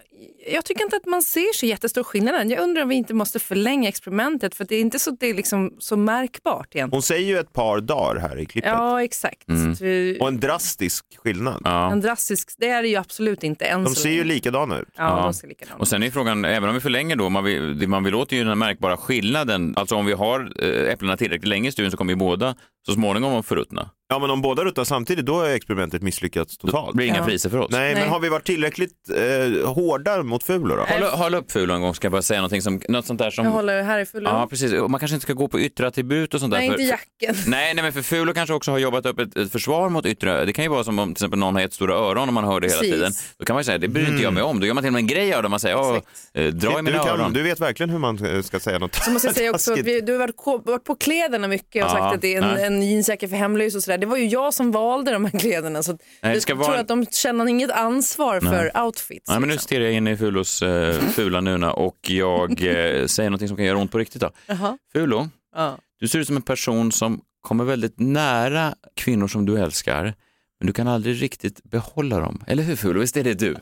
jag 0.51 0.65
tycker 0.65 0.83
inte 0.83 0.95
att 0.95 1.05
man 1.05 1.21
ser 1.21 1.53
så 1.53 1.65
jättestor 1.65 2.03
skillnad. 2.03 2.51
Jag 2.51 2.59
undrar 2.59 2.83
om 2.83 2.89
vi 2.89 2.95
inte 2.95 3.13
måste 3.13 3.39
förlänga 3.39 3.89
experimentet 3.89 4.55
för 4.55 4.65
det 4.65 4.75
är 4.75 4.81
inte 4.81 4.99
så, 4.99 5.11
det 5.11 5.29
är 5.29 5.33
liksom 5.33 5.73
så 5.79 5.97
märkbart 5.97 6.65
egentligen. 6.75 6.89
Hon 6.91 7.01
säger 7.01 7.27
ju 7.27 7.37
ett 7.39 7.53
par 7.53 7.79
dagar 7.81 8.21
här 8.21 8.39
i 8.39 8.45
klippet. 8.45 8.71
Ja, 8.71 9.03
exakt. 9.03 9.49
Mm. 9.49 9.75
Och 10.21 10.27
en 10.27 10.39
drastisk 10.39 11.05
skillnad. 11.23 11.61
Ja. 11.65 11.91
En 11.91 12.01
drastisk, 12.01 12.49
det 12.57 12.69
är 12.69 12.81
det 12.81 12.87
ju 12.87 12.95
absolut 12.95 13.43
inte 13.43 13.65
än 13.65 13.83
De 13.83 13.95
så 13.95 14.01
ser 14.01 14.09
ju 14.11 14.23
likadana 14.23 14.79
ut. 14.79 14.87
Ja, 14.97 15.03
Ja. 15.17 15.23
de 15.23 15.33
ser 15.33 15.47
likadana 15.47 15.77
Och 15.79 15.87
sen 15.87 16.03
är 16.03 16.11
frågan, 16.11 16.45
även 16.45 16.69
om 16.69 16.75
vi 16.75 16.81
förlänger 16.81 17.15
då, 17.15 17.29
man 17.29 17.43
vill, 17.43 17.79
det 17.79 17.87
man 17.87 18.03
vill 18.03 18.15
åt 18.15 18.31
är 18.31 18.35
ju 18.37 18.43
den 18.43 18.57
märkbara 18.59 18.97
skillnaden. 18.97 19.73
Alltså 19.77 19.95
om 19.95 20.05
vi 20.05 20.13
har 20.13 20.51
eh, 20.63 20.93
äpplena 20.93 21.17
tillräckligt 21.17 21.47
länge 21.49 21.69
i 21.69 21.71
studion 21.71 21.91
så 21.91 21.97
kommer 21.97 22.11
ju 22.13 22.17
båda 22.17 22.55
så 22.85 22.91
småningom 22.93 23.35
att 23.35 23.45
förruttna. 23.45 23.89
Ja, 24.09 24.19
men 24.19 24.29
om 24.29 24.41
båda 24.41 24.63
ruttar 24.63 24.83
samtidigt 24.83 25.25
då 25.25 25.41
är 25.41 25.55
experimentet 25.55 26.01
misslyckats 26.01 26.57
Det 26.57 26.67
totalt. 26.67 26.95
blir 26.95 27.05
inga 27.07 27.17
Ja. 27.17 27.25
priser 27.25 27.49
för 27.49 27.57
oss. 27.57 27.67
Nej, 27.71 27.93
Nej. 27.93 28.01
men 28.03 28.09
har 28.09 28.19
vi 28.19 28.29
varit 28.29 28.45
tillräckligt 28.45 28.91
eh, 29.15 29.69
hårda 29.69 30.23
mot 30.23 30.43
Fulo 30.43 30.75
då? 30.75 30.81
Håll, 30.83 31.03
håll 31.03 31.35
upp 31.35 31.51
ful 31.51 31.69
en 31.69 31.81
gång 31.81 31.95
ska 31.95 32.05
jag 32.05 32.11
bara 32.11 32.21
säga 32.21 32.39
någonting 32.39 32.61
som, 32.61 32.81
något 32.89 33.05
sånt 33.05 33.19
där 33.19 33.29
som... 33.31 33.45
Jag 33.45 33.51
håller 33.51 33.83
här 33.83 33.99
i 33.99 34.05
full 34.05 34.23
Ja, 34.23 34.47
precis. 34.49 34.71
Man 34.71 34.99
kanske 34.99 35.15
inte 35.15 35.23
ska 35.23 35.33
gå 35.33 35.47
på 35.47 35.59
yttre 35.59 35.87
attribut 35.87 36.33
och 36.33 36.39
sånt 36.39 36.51
där. 36.51 36.57
Nej, 36.59 36.67
för- 36.71 36.79
inte 36.81 36.97
för- 36.97 37.25
jacken. 37.25 37.43
Nej, 37.51 37.73
nej, 37.73 37.83
men 37.83 37.93
för 37.93 38.01
Fulo 38.01 38.33
kanske 38.33 38.53
också 38.53 38.71
har 38.71 38.77
jobbat 38.77 39.05
upp 39.05 39.19
ett, 39.19 39.37
ett 39.37 39.51
försvar 39.51 39.89
mot 39.89 40.05
yttre. 40.05 40.45
Det 40.45 40.53
kan 40.53 40.65
ju 40.65 40.69
vara 40.69 40.83
som 40.83 40.99
om 40.99 41.07
till 41.07 41.11
exempel 41.21 41.39
någon 41.39 41.53
har 41.55 41.61
jättestora 41.61 41.95
öron 41.95 42.27
och 42.27 42.33
man 42.33 42.43
hör 42.43 42.59
det 42.59 42.67
hela 42.67 42.79
Precis. 42.79 42.93
tiden. 42.95 43.11
Då 43.39 43.45
kan 43.45 43.53
man 43.53 43.59
ju 43.61 43.65
säga, 43.65 43.77
det 43.77 43.87
bryr 43.87 44.07
inte 44.09 44.23
jag 44.23 44.33
mig 44.33 44.43
om. 44.43 44.59
Då 44.59 44.65
gör 44.67 44.73
man 44.73 44.83
till 44.83 44.89
och 44.89 44.93
med 44.93 44.99
en 44.99 45.07
grej 45.07 45.33
av 45.33 45.43
det. 45.43 45.49
Man 45.49 45.59
säger, 45.59 45.77
Åh, 45.77 45.97
eh, 46.33 46.45
dra 46.45 46.71
i 46.71 46.75
du, 46.75 46.81
mina 46.81 47.03
kan, 47.03 47.19
öron. 47.19 47.33
du 47.33 47.43
vet 47.43 47.59
verkligen 47.59 47.89
hur 47.89 47.99
man 47.99 48.25
eh, 48.25 48.41
ska 48.41 48.59
säga 48.59 48.79
något 48.79 48.95
Så 48.95 49.11
måste 49.11 49.27
jag 49.27 49.35
säga 49.35 49.51
också 49.51 49.75
vi, 49.75 50.01
du 50.01 50.11
har 50.17 50.19
varit, 50.19 50.83
på 50.83 50.95
kläderna 50.95 51.47
mycket 51.47 51.83
och 51.85 51.89
Ja, 51.89 51.93
sagt 51.93 52.15
att 52.15 52.21
det 52.21 52.35
är 52.35 52.41
en, 52.41 52.53
nej. 52.53 52.65
en 52.65 52.81
jeansjacka 52.83 53.27
för 53.27 53.35
hemlös 53.35 53.75
och 53.75 53.83
sådär. 53.83 53.96
Det 53.97 54.05
var 54.05 54.17
ju 54.17 54.25
jag 54.25 54.53
som 54.53 54.71
valde 54.71 55.11
de 55.11 55.25
här 55.25 55.39
kläderna 55.39 55.83
så 55.83 55.91
Nej, 55.91 55.99
det 56.21 56.29
jag 56.33 56.41
ska 56.41 56.53
tror 56.53 56.63
vara- 56.67 56.79
att 56.79 56.87
de 56.87 57.05
känner 57.05 57.47
inget 57.47 57.71
ansvar 57.71 58.39
för 58.39 58.81
outfits. 58.85 59.29
Nej, 59.29 59.39
men 59.39 59.47
nu 59.49 59.53
liksom. 59.53 59.65
stirrar 59.67 59.83
jag 59.83 59.93
in 59.93 60.07
i 60.07 60.17
Fulos 60.17 60.61
eh, 60.61 60.99
fula 60.99 61.41
nuna 61.41 61.73
och 61.73 61.97
jag 62.09 62.51
eh, 62.51 63.05
säger 63.07 63.29
någonting 63.29 63.47
som 63.47 63.57
kan 63.57 63.65
göra 63.65 63.77
ont 63.77 63.91
på 63.91 63.97
riktigt. 63.97 64.21
Då. 64.21 64.31
Jaha. 64.45 64.77
Fulo, 64.93 65.29
Ja. 65.55 65.77
du 65.99 66.07
ser 66.07 66.19
ut 66.19 66.27
som 66.27 66.35
en 66.35 66.41
person 66.41 66.91
som 66.91 67.21
kommer 67.41 67.63
väldigt 67.63 67.99
nära 67.99 68.75
kvinnor 68.95 69.27
som 69.27 69.45
du 69.45 69.57
älskar, 69.59 70.13
men 70.59 70.67
du 70.67 70.73
kan 70.73 70.87
aldrig 70.87 71.21
riktigt 71.21 71.63
behålla 71.63 72.19
dem. 72.19 72.43
Eller 72.47 72.63
hur 72.63 72.75
Fulo? 72.75 72.99
Visst 72.99 73.17
är 73.17 73.23
det 73.23 73.33
du? 73.33 73.55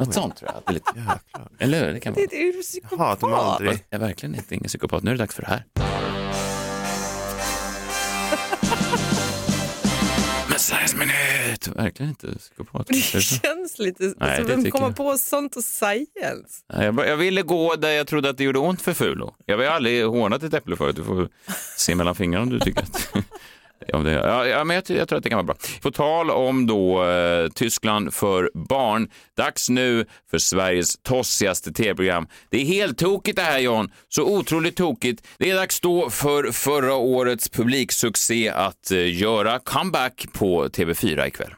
Något 0.00 0.14
sånt 0.14 0.36
tror 0.36 0.50
jag. 0.54 0.62
Det 0.66 0.70
är 0.70 0.74
lite... 0.74 0.90
Jäklar. 0.96 1.48
Eller 1.58 1.86
hur? 1.86 1.92
Det 1.92 2.00
kan 2.00 2.14
vara. 2.14 2.26
Det 2.30 2.36
är 2.36 2.42
ju 2.42 2.62
Jag 2.90 2.98
hatar 2.98 3.30
aldrig. 3.32 3.70
Jag 3.70 3.80
är 3.90 3.98
verkligen 4.06 4.34
inte 4.34 4.54
ingen 4.54 4.68
psykopat. 4.68 5.02
Nu 5.02 5.10
är 5.10 5.14
det 5.14 5.18
dags 5.22 5.34
för 5.34 5.42
det 5.42 5.48
här. 5.48 5.64
Minut! 11.66 11.84
Verkligen 11.84 12.10
inte 12.10 12.38
psykopat. 12.38 12.86
Det 12.86 12.94
känns 13.22 13.78
lite 13.78 14.14
Nej, 14.16 14.38
det 14.38 14.44
vem 14.44 14.70
kommer 14.70 14.86
jag. 14.86 14.96
på 14.96 15.18
sånt 15.18 15.56
och? 15.56 15.64
Nej, 16.72 16.84
Jag, 16.86 17.08
jag 17.08 17.16
ville 17.16 17.42
gå 17.42 17.76
där 17.76 17.90
jag 17.90 18.06
trodde 18.06 18.30
att 18.30 18.36
det 18.36 18.44
gjorde 18.44 18.58
ont 18.58 18.82
för 18.82 18.92
Fulo. 18.94 19.34
Jag 19.46 19.56
har 19.58 19.64
aldrig 19.64 20.06
hånat 20.06 20.42
ett 20.42 20.54
äpple 20.54 20.76
förut. 20.76 20.96
Du 20.96 21.04
får 21.04 21.28
se 21.76 21.94
mellan 21.94 22.14
fingrarna 22.14 22.42
om 22.42 22.50
du 22.50 22.60
tycker 22.60 22.82
att... 22.82 23.08
Ja, 23.88 23.98
det, 23.98 24.10
ja, 24.10 24.46
ja, 24.46 24.64
men 24.64 24.74
jag, 24.74 24.98
jag 24.98 25.08
tror 25.08 25.16
att 25.16 25.22
det 25.24 25.30
kan 25.30 25.36
vara 25.36 25.46
bra. 25.46 25.56
På 25.82 25.90
tal 25.90 26.30
om 26.30 26.66
då 26.66 27.04
eh, 27.04 27.48
Tyskland 27.48 28.14
för 28.14 28.50
barn. 28.54 29.08
Dags 29.36 29.68
nu 29.68 30.06
för 30.30 30.38
Sveriges 30.38 30.96
tossigaste 31.02 31.72
tv-program. 31.72 32.26
Det 32.50 32.60
är 32.60 32.64
helt 32.64 32.98
tokigt 32.98 33.36
det 33.36 33.42
här 33.42 33.58
John. 33.58 33.90
Så 34.08 34.22
otroligt 34.38 34.76
tokigt. 34.76 35.26
Det 35.38 35.50
är 35.50 35.54
dags 35.54 35.80
då 35.80 36.10
för 36.10 36.52
förra 36.52 36.94
årets 36.94 37.48
publiksuccé 37.48 38.48
att 38.48 38.90
eh, 38.90 39.18
göra 39.20 39.58
comeback 39.58 40.26
på 40.32 40.68
TV4 40.68 41.26
ikväll. 41.26 41.54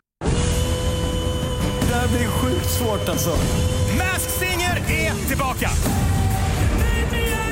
Det 1.89 1.95
här 1.95 2.09
blir 2.09 2.27
sjukt 2.29 2.71
svårt 2.71 3.09
alltså. 3.09 3.31
Mask 3.99 4.31
Singer 4.31 4.77
är 4.77 5.29
tillbaka! 5.29 5.71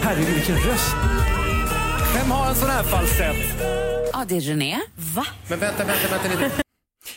Herregud 0.03 0.35
vilken 0.35 0.57
röst. 0.57 0.97
Vem 2.15 2.31
har 2.31 2.49
en 2.49 2.55
sån 2.55 2.71
här 2.71 2.83
falsett? 2.83 4.02
Ja, 4.13 4.25
det 4.29 4.37
är 4.37 4.41
René. 4.41 4.81
Va? 5.15 5.27
Men 5.49 5.59
vänta, 5.59 5.85
vänta, 5.85 6.09
vänta 6.11 6.29
lite. 6.29 6.62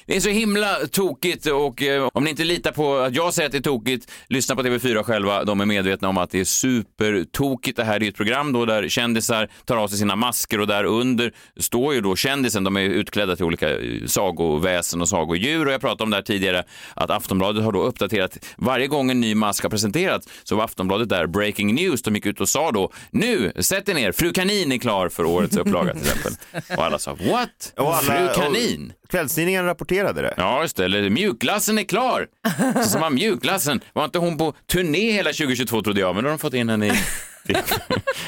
Det 0.06 0.16
är 0.16 0.20
så 0.20 0.30
himla 0.30 0.76
tokigt 0.92 1.46
och 1.46 1.84
eh, 1.84 2.10
om 2.14 2.24
ni 2.24 2.30
inte 2.30 2.44
litar 2.44 2.72
på 2.72 2.98
att 2.98 3.16
jag 3.16 3.34
säger 3.34 3.46
att 3.46 3.52
det 3.52 3.58
är 3.58 3.62
tokigt, 3.62 4.12
lyssna 4.28 4.56
på 4.56 4.64
TV4 4.64 5.04
själva. 5.04 5.44
De 5.44 5.62
är 5.62 5.66
medvetna 5.66 6.10
om 6.10 6.18
att 6.18 6.30
det 6.32 6.40
är 6.40 6.44
supertokigt. 6.46 7.78
Det 7.78 7.84
här 7.84 8.04
är 8.04 8.10
ett 8.10 8.16
program 8.16 8.52
då 8.54 8.66
där 8.66 8.88
kändisar 8.90 9.50
tar 9.66 9.78
av 9.78 9.88
sig 9.88 9.98
sina 9.98 10.16
masker 10.16 10.60
och 10.60 10.68
där 10.68 10.84
under 10.84 11.34
står 11.60 11.94
ju 11.94 12.02
då 12.02 12.16
kändisen. 12.16 12.64
De 12.64 12.78
är 12.78 12.82
utklädda 12.82 13.36
till 13.36 13.46
olika 13.46 13.70
eh, 13.70 14.06
sagoväsen 14.06 15.02
och 15.02 15.10
sagodjur 15.10 15.66
och 15.68 15.74
jag 15.74 15.82
pratade 15.82 16.04
om 16.04 16.10
det 16.10 16.16
här 16.18 16.24
tidigare 16.24 16.64
att 16.94 17.10
Aftonbladet 17.10 17.64
har 17.64 17.72
då 17.72 17.82
uppdaterat 17.84 18.38
varje 18.58 18.88
gång 18.88 19.12
en 19.12 19.22
ny 19.22 19.36
mask 19.36 19.64
har 19.64 19.70
presenterats 19.70 20.28
så 20.44 20.56
var 20.56 20.64
Aftonbladet 20.64 21.10
där 21.10 21.28
breaking 21.28 21.76
news. 21.76 22.02
De 22.02 22.16
gick 22.16 22.26
ut 22.26 22.42
och 22.42 22.50
sa 22.50 22.72
då 22.72 22.92
nu, 23.12 23.52
sätt 23.60 23.90
er 23.90 23.94
ner, 23.94 24.12
Fru 24.12 24.34
Kanin 24.34 24.72
är 24.72 24.78
klar 24.78 25.10
för 25.10 25.24
årets 25.26 25.58
upplaga 25.58 25.94
till 25.94 26.02
exempel. 26.02 26.34
Och 26.78 26.84
alla 26.86 27.00
sa 27.00 27.14
what? 27.14 27.74
Alla- 27.78 27.96
Fru 27.98 28.28
Kanin? 28.36 28.94
Kvällstidningen 29.16 29.66
rapporterade 29.66 30.22
det. 30.22 30.34
Ja, 30.38 30.62
just 30.62 30.78
det. 30.78 30.86
Eller 30.86 31.10
mjukglassen 31.10 31.78
är 31.78 31.84
klar. 31.84 32.28
Så 32.76 32.90
sa 32.90 33.00
man 33.00 33.14
mjukglassen. 33.14 33.82
Var 33.94 34.06
inte 34.06 34.20
hon 34.20 34.38
på 34.38 34.54
turné 34.72 35.12
hela 35.12 35.30
2022 35.30 35.82
trodde 35.82 36.00
jag, 36.00 36.16
men 36.16 36.24
då 36.24 36.30
har 36.30 36.38
de 36.38 36.40
fått 36.40 36.54
in 36.54 36.70
henne 36.70 36.88
i... 36.88 36.90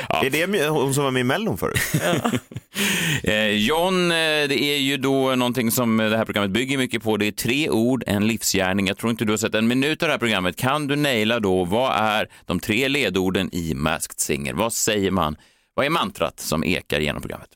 Är 0.09 0.29
det 0.29 0.67
hon 0.67 0.93
som 0.93 1.03
var 1.03 1.11
med 1.11 1.19
i 1.19 1.23
Mellon 1.23 1.57
förut? 1.57 1.79
Eh, 3.23 3.47
John, 3.47 4.11
eh, 4.11 4.17
det 4.47 4.61
är 4.61 4.77
ju 4.77 4.97
då 4.97 5.35
någonting 5.35 5.71
som 5.71 5.97
det 5.97 6.17
här 6.17 6.25
programmet 6.25 6.51
bygger 6.51 6.77
mycket 6.77 7.03
på. 7.03 7.17
Det 7.17 7.25
är 7.27 7.31
tre 7.31 7.69
ord, 7.69 8.03
en 8.07 8.27
livsgärning. 8.27 8.87
Jag 8.87 8.97
tror 8.97 9.11
inte 9.11 9.25
du 9.25 9.33
har 9.33 9.37
sett 9.37 9.55
en 9.55 9.67
minut 9.67 10.03
av 10.03 10.07
det 10.07 10.13
här 10.13 10.19
programmet. 10.19 10.55
Kan 10.57 10.87
du 10.87 10.95
naila 10.95 11.39
då, 11.39 11.65
vad 11.65 11.91
är 11.95 12.27
de 12.45 12.59
tre 12.59 12.87
ledorden 12.87 13.49
i 13.55 13.73
Masked 13.73 14.19
Singer? 14.19 14.53
Vad 14.53 14.73
säger 14.73 15.11
man? 15.11 15.35
Vad 15.73 15.85
är 15.85 15.89
mantrat 15.89 16.39
som 16.39 16.63
ekar 16.63 16.99
genom 16.99 17.21
programmet? 17.21 17.49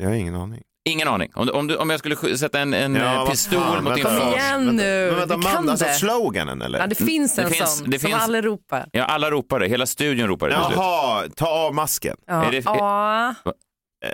Jag 0.00 0.08
har 0.08 0.14
ingen 0.14 0.34
aning. 0.34 0.62
Ingen 0.88 1.08
aning. 1.08 1.30
Om, 1.34 1.48
om, 1.52 1.66
du, 1.66 1.76
om 1.76 1.90
jag 1.90 1.98
skulle 1.98 2.14
sk- 2.14 2.36
sätta 2.36 2.60
en, 2.60 2.74
en 2.74 2.94
Ja, 2.94 3.22
eh, 3.24 3.30
pistol 3.30 3.60
fan, 3.60 3.84
mot 3.84 3.94
din 3.94 4.04
fas. 4.04 4.34
Igen 4.34 4.66
nu, 4.66 5.06
Men 5.10 5.16
vänta, 5.18 5.36
du 5.36 5.42
man, 5.42 5.52
kan 5.52 5.68
alltså 5.68 5.84
det. 5.86 5.92
sloganen 5.94 6.62
eller? 6.62 6.78
Ja, 6.78 6.86
det 6.86 6.94
finns 6.94 7.38
en 7.38 7.44
Det 7.44 7.50
finns- 7.50 7.78
sån 7.78 7.90
det 7.90 7.98
som 7.98 8.10
finns- 8.10 8.22
alla 8.22 8.40
ropar. 8.42 8.88
Ja, 8.92 9.04
alla 9.04 9.30
ropar 9.30 9.60
det. 9.60 9.68
Hela 9.68 9.86
studion 9.86 10.28
ropar 10.28 10.48
det. 10.48 10.54
Jaha, 10.54 11.24
ta 11.36 11.46
av 11.48 11.74
masken. 11.74 12.16
Ja. 12.26 12.44
Är 12.44 12.50
det- 12.52 12.62
ja. 12.64 13.34
Eh, 14.04 14.10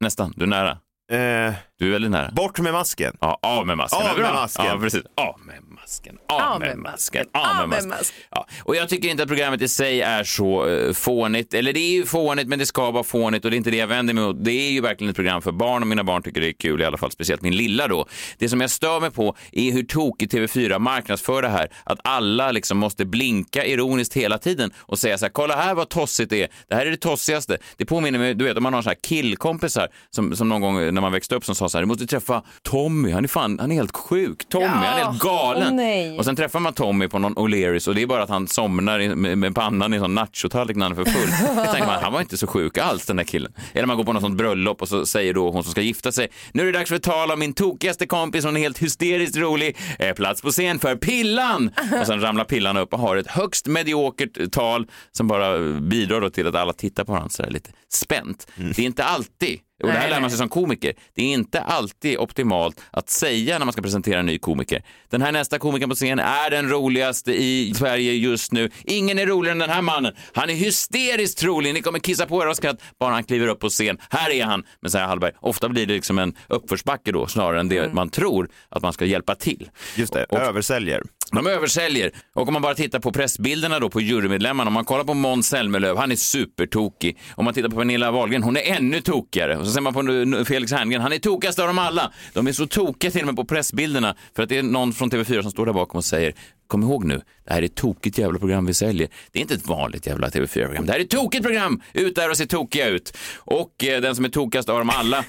Nästan, 0.00 0.32
du 0.36 0.44
är 0.44 0.48
nära. 0.48 0.70
eh, 1.12 1.54
Du 1.78 1.86
är 1.88 1.92
väldigt 1.92 2.10
nära. 2.10 2.30
bort 2.30 2.58
med 2.58 2.72
masken. 2.72 3.16
Ja, 3.20 3.38
av 3.42 3.66
med 3.66 3.76
masken. 3.76 4.06
Av 4.06 4.16
bra. 4.16 4.24
med 4.24 4.34
masken. 4.34 4.64
Ja, 4.66 4.78
precis. 4.80 5.02
Av 5.14 5.40
med 5.46 5.56
masken. 5.68 6.18
Av, 6.28 6.60
med 6.60 6.78
masken. 6.78 7.26
Av 7.32 7.56
med 7.56 7.68
masken. 7.68 7.88
masken. 7.88 8.16
Ja. 8.30 8.46
Och 8.64 8.76
jag 8.76 8.88
tycker 8.88 9.08
inte 9.08 9.22
att 9.22 9.28
programmet 9.28 9.62
i 9.62 9.68
sig 9.68 10.00
är 10.00 10.24
så 10.24 10.66
uh, 10.66 10.92
fånigt. 10.92 11.54
Eller 11.54 11.72
det 11.72 11.80
är 11.80 11.92
ju 11.92 12.06
fånigt, 12.06 12.48
men 12.48 12.58
det 12.58 12.66
ska 12.66 12.90
vara 12.90 13.04
fånigt 13.04 13.44
och 13.44 13.50
det 13.50 13.54
är 13.54 13.58
inte 13.58 13.70
det 13.70 13.76
jag 13.76 13.86
vänder 13.86 14.14
mig 14.14 14.24
mot. 14.24 14.44
Det 14.44 14.50
är 14.50 14.70
ju 14.70 14.80
verkligen 14.80 15.10
ett 15.10 15.16
program 15.16 15.42
för 15.42 15.52
barn 15.52 15.82
och 15.82 15.86
mina 15.86 16.04
barn 16.04 16.22
tycker 16.22 16.40
det 16.40 16.48
är 16.48 16.52
kul 16.52 16.80
i 16.80 16.84
alla 16.84 16.96
fall, 16.96 17.10
speciellt 17.10 17.42
min 17.42 17.56
lilla 17.56 17.88
då. 17.88 18.06
Det 18.38 18.48
som 18.48 18.60
jag 18.60 18.70
stör 18.70 19.00
mig 19.00 19.10
på 19.10 19.36
är 19.52 19.72
hur 19.72 19.82
tokigt 19.82 20.34
TV4 20.34 20.78
marknadsför 20.78 21.42
det 21.42 21.48
här. 21.48 21.68
Att 21.84 21.98
alla 22.04 22.52
liksom 22.52 22.78
måste 22.78 23.04
blinka 23.04 23.66
ironiskt 23.66 24.14
hela 24.14 24.38
tiden 24.38 24.70
och 24.78 24.98
säga 24.98 25.18
så 25.18 25.24
här, 25.24 25.30
kolla 25.32 25.56
här 25.56 25.74
vad 25.74 25.88
tossigt 25.88 26.30
det 26.30 26.42
är. 26.42 26.48
Det 26.68 26.74
här 26.74 26.86
är 26.86 26.90
det 26.90 26.96
tossigaste. 26.96 27.58
Det 27.76 27.84
påminner 27.84 28.18
mig, 28.18 28.34
du 28.34 28.44
vet, 28.44 28.56
om 28.56 28.62
man 28.62 28.74
har 28.74 28.82
så 28.82 28.88
här 28.88 28.98
killkompisar 29.02 29.88
som, 30.10 30.36
som 30.36 30.48
någon 30.48 30.60
gång 30.60 30.94
när 30.94 31.00
man 31.00 31.12
växte 31.12 31.34
upp 31.34 31.44
som 31.44 31.54
sa 31.54 31.68
så 31.72 31.78
här, 31.78 31.82
du 31.82 31.86
måste 31.86 32.06
träffa 32.06 32.42
Tommy, 32.62 33.10
han 33.12 33.24
är 33.24 33.28
fan, 33.28 33.58
han 33.58 33.70
är 33.72 33.76
helt 33.76 33.96
sjuk. 33.96 34.48
Tommy, 34.48 34.66
han 34.66 34.84
är 34.98 35.04
helt 35.04 35.18
galen. 35.22 35.76
nej. 35.76 36.18
och 36.18 36.24
sen 36.24 36.36
träffar 36.36 36.60
man 36.60 36.72
Tommy 36.72 37.08
på 37.08 37.18
någon 37.18 37.34
O'Learys 37.34 37.88
och 37.88 37.94
det 37.94 38.02
är 38.02 38.06
bara 38.06 38.22
att 38.22 38.28
han 38.28 38.48
somnar 38.48 39.00
i- 39.00 39.14
med, 39.16 39.38
med 39.38 39.54
pannan 39.54 39.92
i 39.92 39.96
en 39.96 40.02
sån 40.02 40.14
nachotallrik 40.14 40.76
när 40.76 40.88
han 40.88 40.98
är 40.98 41.04
för 41.04 41.10
full. 41.10 41.56
Då 41.56 41.72
tänker 41.72 41.86
man, 41.86 42.02
han 42.02 42.12
var 42.12 42.20
inte 42.20 42.36
så 42.36 42.46
sjuk 42.46 42.78
alls 42.78 43.06
den 43.06 43.16
där 43.16 43.24
killen. 43.24 43.52
Eller 43.72 43.86
man 43.86 43.96
går 43.96 44.04
på 44.04 44.12
något 44.12 44.22
sånt 44.22 44.36
bröllop 44.38 44.82
och 44.82 44.88
så 44.88 45.06
säger 45.06 45.34
då 45.34 45.50
hon 45.50 45.62
som 45.62 45.72
ska 45.72 45.80
gifta 45.80 46.12
sig, 46.12 46.28
nu 46.52 46.62
är 46.62 46.66
det 46.72 46.78
dags 46.78 46.88
för 46.88 46.96
ett 46.96 47.02
tal 47.02 47.30
om 47.30 47.38
min 47.38 47.52
tokigaste 47.52 48.06
kompis, 48.06 48.44
hon 48.44 48.56
är 48.56 48.60
helt 48.60 48.78
hysteriskt 48.78 49.36
rolig, 49.36 49.76
Eh, 49.98 50.14
plats 50.14 50.42
på 50.42 50.50
scen 50.50 50.78
för 50.78 50.96
Pillan! 50.96 51.70
Och 52.00 52.06
sen 52.06 52.20
ramlar 52.20 52.44
Pillan 52.44 52.76
upp 52.76 52.92
och 52.92 52.98
har 52.98 53.16
ett 53.16 53.26
högst 53.26 53.66
mediokert 53.66 54.52
tal 54.52 54.86
som 55.12 55.28
bara 55.28 55.58
bidrar 55.80 56.20
då 56.20 56.30
till 56.30 56.46
att 56.46 56.54
alla 56.54 56.72
tittar 56.72 57.04
på 57.04 57.12
honom 57.12 57.30
så 57.30 57.42
här 57.42 57.50
lite 57.50 57.70
spänt. 57.92 58.46
Det 58.56 58.78
är 58.82 58.86
inte 58.86 59.04
alltid 59.04 59.58
och 59.82 59.88
det 59.88 59.92
här 59.94 60.00
Nej, 60.00 60.10
lär 60.10 60.16
man 60.16 60.22
nej. 60.22 60.30
sig 60.30 60.38
som 60.38 60.48
komiker. 60.48 60.92
Det 61.14 61.22
är 61.22 61.26
inte 61.26 61.60
alltid 61.60 62.18
optimalt 62.18 62.80
att 62.90 63.10
säga 63.10 63.58
när 63.58 63.66
man 63.66 63.72
ska 63.72 63.82
presentera 63.82 64.18
en 64.20 64.26
ny 64.26 64.38
komiker. 64.38 64.82
Den 65.10 65.22
här 65.22 65.32
nästa 65.32 65.58
komikern 65.58 65.88
på 65.88 65.94
scen 65.94 66.18
är 66.18 66.50
den 66.50 66.68
roligaste 66.68 67.32
i 67.32 67.74
Sverige 67.76 68.12
just 68.12 68.52
nu. 68.52 68.70
Ingen 68.84 69.18
är 69.18 69.26
roligare 69.26 69.52
än 69.52 69.58
den 69.58 69.70
här 69.70 69.82
mannen. 69.82 70.12
Han 70.34 70.50
är 70.50 70.54
hysteriskt 70.54 71.44
rolig. 71.44 71.74
Ni 71.74 71.80
kommer 71.82 71.98
kissa 71.98 72.26
på 72.26 72.42
er 72.42 72.46
av 72.46 72.54
skratt 72.54 72.82
bara 73.00 73.10
han 73.14 73.24
kliver 73.24 73.46
upp 73.46 73.60
på 73.60 73.68
scen. 73.68 73.98
Här 74.10 74.30
är 74.30 74.44
han. 74.44 74.62
Men 74.80 74.90
säger 74.90 75.06
Hallberg, 75.06 75.32
ofta 75.40 75.68
blir 75.68 75.86
det 75.86 75.94
liksom 75.94 76.18
en 76.18 76.34
uppförsbacke 76.48 77.12
då 77.12 77.26
snarare 77.26 77.60
än 77.60 77.68
det 77.68 77.94
man 77.94 78.08
tror 78.08 78.48
att 78.68 78.82
man 78.82 78.92
ska 78.92 79.04
hjälpa 79.04 79.34
till. 79.34 79.70
Just 79.96 80.12
det, 80.12 80.24
Och- 80.24 80.38
översäljer 80.38 81.02
de 81.36 81.46
översäljer. 81.46 82.10
Och 82.34 82.48
om 82.48 82.52
man 82.52 82.62
bara 82.62 82.74
tittar 82.74 83.00
på 83.00 83.12
pressbilderna 83.12 83.80
då 83.80 83.90
på 83.90 84.00
jurymedlemmarna, 84.00 84.68
om 84.68 84.74
man 84.74 84.84
kollar 84.84 85.04
på 85.04 85.14
Måns 85.14 85.48
Zelmerlöw, 85.48 86.00
han 86.00 86.12
är 86.12 86.16
supertokig. 86.16 87.18
Om 87.34 87.44
man 87.44 87.54
tittar 87.54 87.68
på 87.68 87.76
Pernilla 87.76 88.10
Wahlgren, 88.10 88.42
hon 88.42 88.56
är 88.56 88.62
ännu 88.76 89.00
tokigare. 89.00 89.56
Och 89.56 89.66
så 89.66 89.72
ser 89.72 89.80
man 89.80 89.94
på 89.94 90.44
Felix 90.44 90.72
Herngren, 90.72 91.00
han 91.00 91.12
är 91.12 91.18
tokigast 91.18 91.58
av 91.58 91.66
dem 91.66 91.78
alla. 91.78 92.12
De 92.32 92.46
är 92.46 92.52
så 92.52 92.66
tokiga 92.66 93.10
till 93.10 93.20
och 93.20 93.26
med 93.26 93.36
på 93.36 93.44
pressbilderna 93.44 94.16
för 94.36 94.42
att 94.42 94.48
det 94.48 94.58
är 94.58 94.62
någon 94.62 94.92
från 94.92 95.10
TV4 95.10 95.42
som 95.42 95.50
står 95.50 95.66
där 95.66 95.72
bakom 95.72 95.98
och 95.98 96.04
säger 96.04 96.34
Kom 96.72 96.82
ihåg 96.82 97.04
nu, 97.04 97.20
det 97.46 97.52
här 97.52 97.62
är 97.62 97.66
ett 97.66 97.74
tokigt 97.74 98.18
jävla 98.18 98.38
program 98.38 98.66
vi 98.66 98.74
säljer. 98.74 99.08
Det 99.32 99.38
är 99.38 99.40
inte 99.42 99.54
ett 99.54 99.66
vanligt 99.66 100.06
jävla 100.06 100.28
TV4-program. 100.28 100.86
Det 100.86 100.92
här 100.92 100.98
är 101.00 101.04
ett 101.04 101.10
tokigt 101.10 101.42
program! 101.44 101.82
Ut 101.92 102.14
där 102.14 102.30
och 102.30 102.36
se 102.36 102.46
tokiga 102.46 102.88
ut. 102.88 103.16
Och 103.38 103.84
eh, 103.84 104.00
den 104.00 104.16
som 104.16 104.24
är 104.24 104.28
tokigast 104.28 104.68
av 104.68 104.78
dem 104.78 104.90
alla 104.90 105.18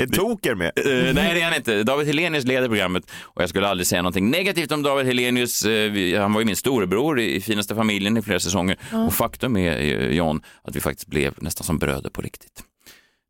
Är 0.00 0.06
Toker 0.06 0.54
med? 0.54 0.66
Eh, 0.76 0.84
nej, 1.14 1.34
det 1.34 1.40
är 1.40 1.44
han 1.44 1.54
inte. 1.54 1.82
David 1.82 2.06
Helenius 2.06 2.44
leder 2.44 2.68
programmet 2.68 3.10
och 3.20 3.42
jag 3.42 3.48
skulle 3.48 3.68
aldrig 3.68 3.86
säga 3.86 4.02
någonting 4.02 4.30
negativt 4.30 4.72
om 4.72 4.82
David 4.82 5.06
Helenius. 5.06 5.64
Vi- 5.64 6.16
han 6.16 6.32
var 6.32 6.40
ju 6.40 6.44
min 6.46 6.56
storebror 6.56 7.20
i, 7.20 7.34
i 7.36 7.40
Finaste 7.40 7.74
familjen 7.74 8.16
i 8.16 8.22
flera 8.22 8.40
säsonger. 8.40 8.76
Och 9.06 9.14
faktum 9.14 9.56
är, 9.56 9.78
eh, 9.80 10.10
John, 10.16 10.42
att 10.62 10.76
vi 10.76 10.80
faktiskt 10.80 11.08
blev 11.08 11.34
nästan 11.36 11.64
som 11.64 11.78
bröder 11.78 12.10
på 12.10 12.22
riktigt. 12.22 12.62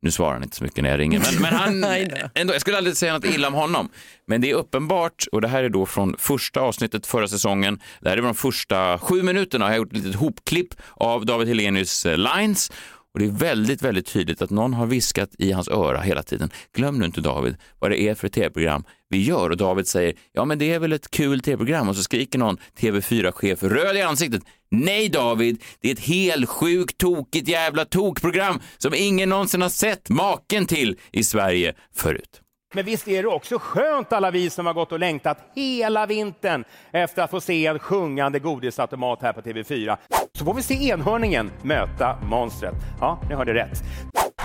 Nu 0.01 0.11
svarar 0.11 0.33
han 0.33 0.43
inte 0.43 0.55
så 0.55 0.63
mycket 0.63 0.83
när 0.83 0.89
jag 0.89 0.99
ringer, 0.99 1.19
men, 1.19 1.41
men 1.41 1.53
han, 1.53 1.83
ändå, 2.35 2.53
jag 2.53 2.61
skulle 2.61 2.77
aldrig 2.77 2.97
säga 2.97 3.13
något 3.13 3.25
illa 3.25 3.47
om 3.47 3.53
honom. 3.53 3.89
Men 4.27 4.41
det 4.41 4.51
är 4.51 4.55
uppenbart, 4.55 5.25
och 5.31 5.41
det 5.41 5.47
här 5.47 5.63
är 5.63 5.69
då 5.69 5.85
från 5.85 6.15
första 6.17 6.61
avsnittet 6.61 7.07
förra 7.07 7.27
säsongen, 7.27 7.79
det 8.01 8.09
här 8.09 8.17
är 8.17 8.21
de 8.21 8.35
första 8.35 8.99
sju 8.99 9.23
minuterna, 9.23 9.65
jag 9.65 9.71
har 9.71 9.77
gjort 9.77 9.91
ett 9.91 9.97
litet 9.97 10.15
hopklipp 10.15 10.73
av 10.93 11.25
David 11.25 11.47
Helenius 11.47 12.05
eh, 12.05 12.17
lines. 12.17 12.71
Och 13.13 13.19
det 13.19 13.25
är 13.25 13.29
väldigt, 13.29 13.81
väldigt 13.81 14.05
tydligt 14.05 14.41
att 14.41 14.49
någon 14.49 14.73
har 14.73 14.85
viskat 14.85 15.29
i 15.37 15.51
hans 15.51 15.67
öra 15.67 16.01
hela 16.01 16.23
tiden. 16.23 16.49
Glöm 16.73 16.99
nu 16.99 17.05
inte 17.05 17.21
David 17.21 17.55
vad 17.79 17.91
det 17.91 18.01
är 18.01 18.15
för 18.15 18.27
ett 18.27 18.33
tv-program 18.33 18.83
vi 19.09 19.23
gör. 19.23 19.49
Och 19.49 19.57
David 19.57 19.87
säger, 19.87 20.13
ja 20.31 20.45
men 20.45 20.59
det 20.59 20.73
är 20.73 20.79
väl 20.79 20.93
ett 20.93 21.11
kul 21.11 21.39
tv-program. 21.39 21.89
Och 21.89 21.95
så 21.95 22.03
skriker 22.03 22.39
någon 22.39 22.57
TV4-chef 22.79 23.63
röd 23.63 23.97
i 23.97 24.01
ansiktet. 24.01 24.41
Nej 24.71 25.09
David, 25.09 25.63
det 25.81 25.87
är 25.87 25.93
ett 25.93 26.05
helt 26.05 26.49
sjukt 26.49 26.97
tokigt 26.97 27.47
jävla 27.47 27.85
tokprogram 27.85 28.59
som 28.77 28.93
ingen 28.95 29.29
någonsin 29.29 29.61
har 29.61 29.69
sett 29.69 30.09
maken 30.09 30.65
till 30.65 30.99
i 31.11 31.23
Sverige 31.23 31.73
förut. 31.95 32.41
Men 32.73 32.85
visst 32.85 33.07
är 33.07 33.23
det 33.23 33.29
också 33.29 33.57
skönt 33.59 34.13
alla 34.13 34.31
vi 34.31 34.49
som 34.49 34.65
har 34.65 34.73
gått 34.73 34.91
och 34.91 34.99
längtat 34.99 35.37
hela 35.55 36.05
vintern 36.05 36.63
efter 36.91 37.23
att 37.23 37.31
få 37.31 37.41
se 37.41 37.65
en 37.65 37.79
sjungande 37.79 38.39
godisautomat 38.39 39.21
här 39.21 39.33
på 39.33 39.41
TV4. 39.41 39.97
Så 40.37 40.45
får 40.45 40.53
vi 40.53 40.61
se 40.61 40.89
enhörningen 40.89 41.51
möta 41.63 42.17
monstret. 42.29 42.75
Ja, 42.99 43.21
ni 43.29 43.35
hörde 43.35 43.53
rätt. 43.53 43.83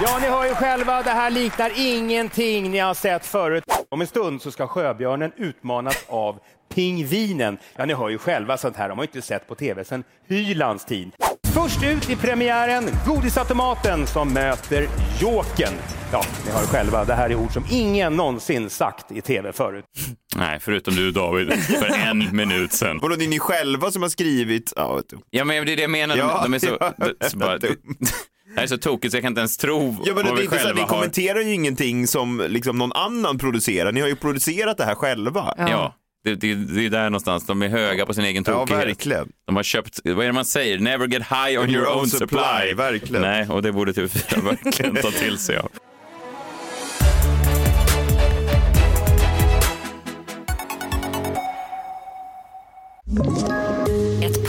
Ja, 0.02 0.18
ni 0.20 0.26
hör 0.26 0.44
ju 0.44 0.54
själva, 0.54 1.02
det 1.02 1.10
här 1.10 1.30
liknar 1.30 1.72
ingenting 1.76 2.70
ni 2.70 2.78
har 2.78 2.94
sett 2.94 3.26
förut. 3.26 3.64
Om 3.90 4.00
en 4.00 4.06
stund 4.06 4.42
så 4.42 4.50
ska 4.50 4.66
sjöbjörnen 4.66 5.32
utmanas 5.36 6.04
av 6.08 6.38
pingvinen. 6.74 7.58
Ja, 7.76 7.84
ni 7.84 7.94
hör 7.94 8.08
ju 8.08 8.18
själva, 8.18 8.56
sånt 8.56 8.76
här 8.76 8.88
har 8.88 8.96
man 8.96 9.02
ju 9.02 9.06
inte 9.06 9.22
sett 9.22 9.48
på 9.48 9.54
TV 9.54 9.84
sedan 9.84 10.04
Hylands 10.28 10.84
tid. 10.84 11.10
Först 11.54 11.82
ut 11.84 12.10
i 12.10 12.16
premiären, 12.16 12.84
godisautomaten 13.06 14.06
som 14.06 14.32
möter 14.32 14.88
Jokern. 15.20 15.74
Ja, 16.12 16.24
ni 16.46 16.52
hör 16.52 16.66
själva, 16.66 17.04
det 17.04 17.14
här 17.14 17.30
är 17.30 17.34
ord 17.34 17.52
som 17.52 17.64
ingen 17.70 18.16
någonsin 18.16 18.70
sagt 18.70 19.12
i 19.12 19.20
TV 19.20 19.52
förut. 19.52 19.84
Nej, 20.36 20.58
förutom 20.60 20.94
du 20.94 21.10
David, 21.10 21.52
för 21.52 22.08
en 22.08 22.36
minut 22.36 22.72
sedan. 22.72 22.98
Vadå, 23.02 23.16
det 23.16 23.24
är 23.24 23.28
ni 23.28 23.38
själva 23.38 23.90
som 23.90 24.02
har 24.02 24.08
skrivit? 24.08 24.72
Ja, 24.76 24.94
vet 24.94 25.08
du. 25.08 25.18
Ja, 25.30 25.44
men 25.44 25.66
det 25.66 25.72
är 25.72 25.76
det 25.76 25.82
jag 25.82 25.90
menar. 25.90 26.16
Ja, 26.16 26.40
de 26.42 26.54
är 26.54 26.58
så, 26.58 26.76
ja, 26.80 26.92
det, 26.96 27.30
så 27.30 27.38
bara, 27.38 27.58
det, 28.56 28.60
det 28.60 28.60
här 28.60 28.64
är 28.64 28.68
så 28.68 28.78
tokigt 28.78 29.12
så 29.12 29.16
jag 29.16 29.22
kan 29.22 29.30
inte 29.30 29.40
ens 29.40 29.56
tro 29.56 29.96
Ja, 30.04 30.14
men 30.14 30.24
det 30.24 30.30
vad 30.30 30.32
är 30.32 30.36
vi 30.36 30.42
inte 30.44 30.50
så 30.50 30.56
här, 30.58 30.64
själva 30.64 30.74
ni 30.74 30.80
har. 30.80 30.88
kommenterar 30.88 31.40
ju 31.40 31.54
ingenting 31.54 32.06
som 32.06 32.46
liksom 32.48 32.78
någon 32.78 32.92
annan 32.92 33.38
producerar. 33.38 33.92
Ni 33.92 34.00
har 34.00 34.08
ju 34.08 34.16
producerat 34.16 34.76
det 34.78 34.84
här 34.84 34.94
själva. 34.94 35.54
Ja, 35.58 35.94
det, 36.24 36.34
det, 36.34 36.54
det 36.54 36.84
är 36.86 36.90
där 36.90 37.04
någonstans. 37.04 37.46
De 37.46 37.62
är 37.62 37.68
höga 37.68 38.06
på 38.06 38.14
sin 38.14 38.24
egen 38.24 38.44
Ja, 38.46 38.52
tokighet. 38.60 38.86
verkligen. 38.88 39.28
De 39.46 39.56
har 39.56 39.62
köpt, 39.62 40.00
vad 40.04 40.18
är 40.20 40.26
det 40.26 40.32
man 40.32 40.44
säger? 40.44 40.78
Never 40.78 41.06
get 41.06 41.22
high 41.22 41.60
on 41.62 41.70
your, 41.70 41.96
own 41.96 42.08
supply. 42.08 42.74
verkligen. 42.76 43.22
Nej, 43.22 43.48
och 43.48 43.62
det 43.62 43.72
borde 43.72 43.92
TV4 43.92 44.44
verkligen 44.64 44.96
ta 44.96 45.10
till 45.10 45.38
sig 45.38 45.56
av. 45.56 45.70
Ett 53.06 53.55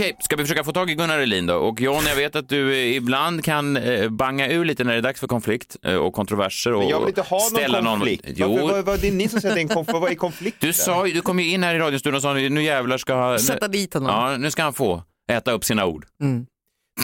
Okej, 0.00 0.16
ska 0.20 0.36
vi 0.36 0.42
försöka 0.44 0.64
få 0.64 0.72
tag 0.72 0.90
i 0.90 0.94
Gunnar 0.94 1.18
Elin 1.18 1.46
då? 1.46 1.54
Och 1.54 1.80
John, 1.80 2.02
jag 2.06 2.16
vet 2.16 2.36
att 2.36 2.48
du 2.48 2.72
eh, 2.72 2.96
ibland 2.96 3.44
kan 3.44 3.76
eh, 3.76 4.08
banga 4.08 4.48
ur 4.52 4.64
lite 4.64 4.84
när 4.84 4.92
det 4.92 4.98
är 4.98 5.02
dags 5.02 5.20
för 5.20 5.26
konflikt 5.26 5.76
eh, 5.82 5.94
och 5.94 6.12
kontroverser. 6.12 6.72
Och 6.72 6.78
Men 6.80 6.88
jag 6.88 7.00
vill 7.00 7.08
inte 7.08 7.22
ha 7.22 7.38
någon 7.38 7.50
ställa 7.50 7.82
konflikt. 7.82 8.24
Jo, 8.36 8.48
Varför, 8.52 8.66
vad, 8.74 8.84
vad, 8.84 9.00
det 9.00 9.08
är 9.08 9.12
ni 9.12 9.28
som 9.28 9.40
säger 9.40 9.52
att 9.52 9.56
det 9.56 9.60
är 9.60 9.62
en 9.62 9.68
konflikt. 9.68 10.00
Vad 10.00 10.10
är 10.10 10.14
konflikten? 10.14 10.66
du, 10.68 10.72
sa, 10.72 11.06
ju- 11.06 11.12
du 11.12 11.20
kom 11.20 11.40
ju 11.40 11.50
in 11.50 11.62
här 11.62 11.74
i 11.74 11.78
radiostudion 11.78 12.16
och 12.16 12.22
sa 12.22 12.34
nu 12.34 12.62
jävlar 12.62 12.98
ska... 12.98 13.38
Sätta 13.38 13.68
dit 13.68 13.94
honom. 13.94 14.10
Ja, 14.10 14.36
nu 14.36 14.50
ska 14.50 14.62
han 14.62 14.72
få 14.72 15.02
äta 15.32 15.52
upp 15.52 15.64
sina 15.64 15.86
ord. 15.86 16.06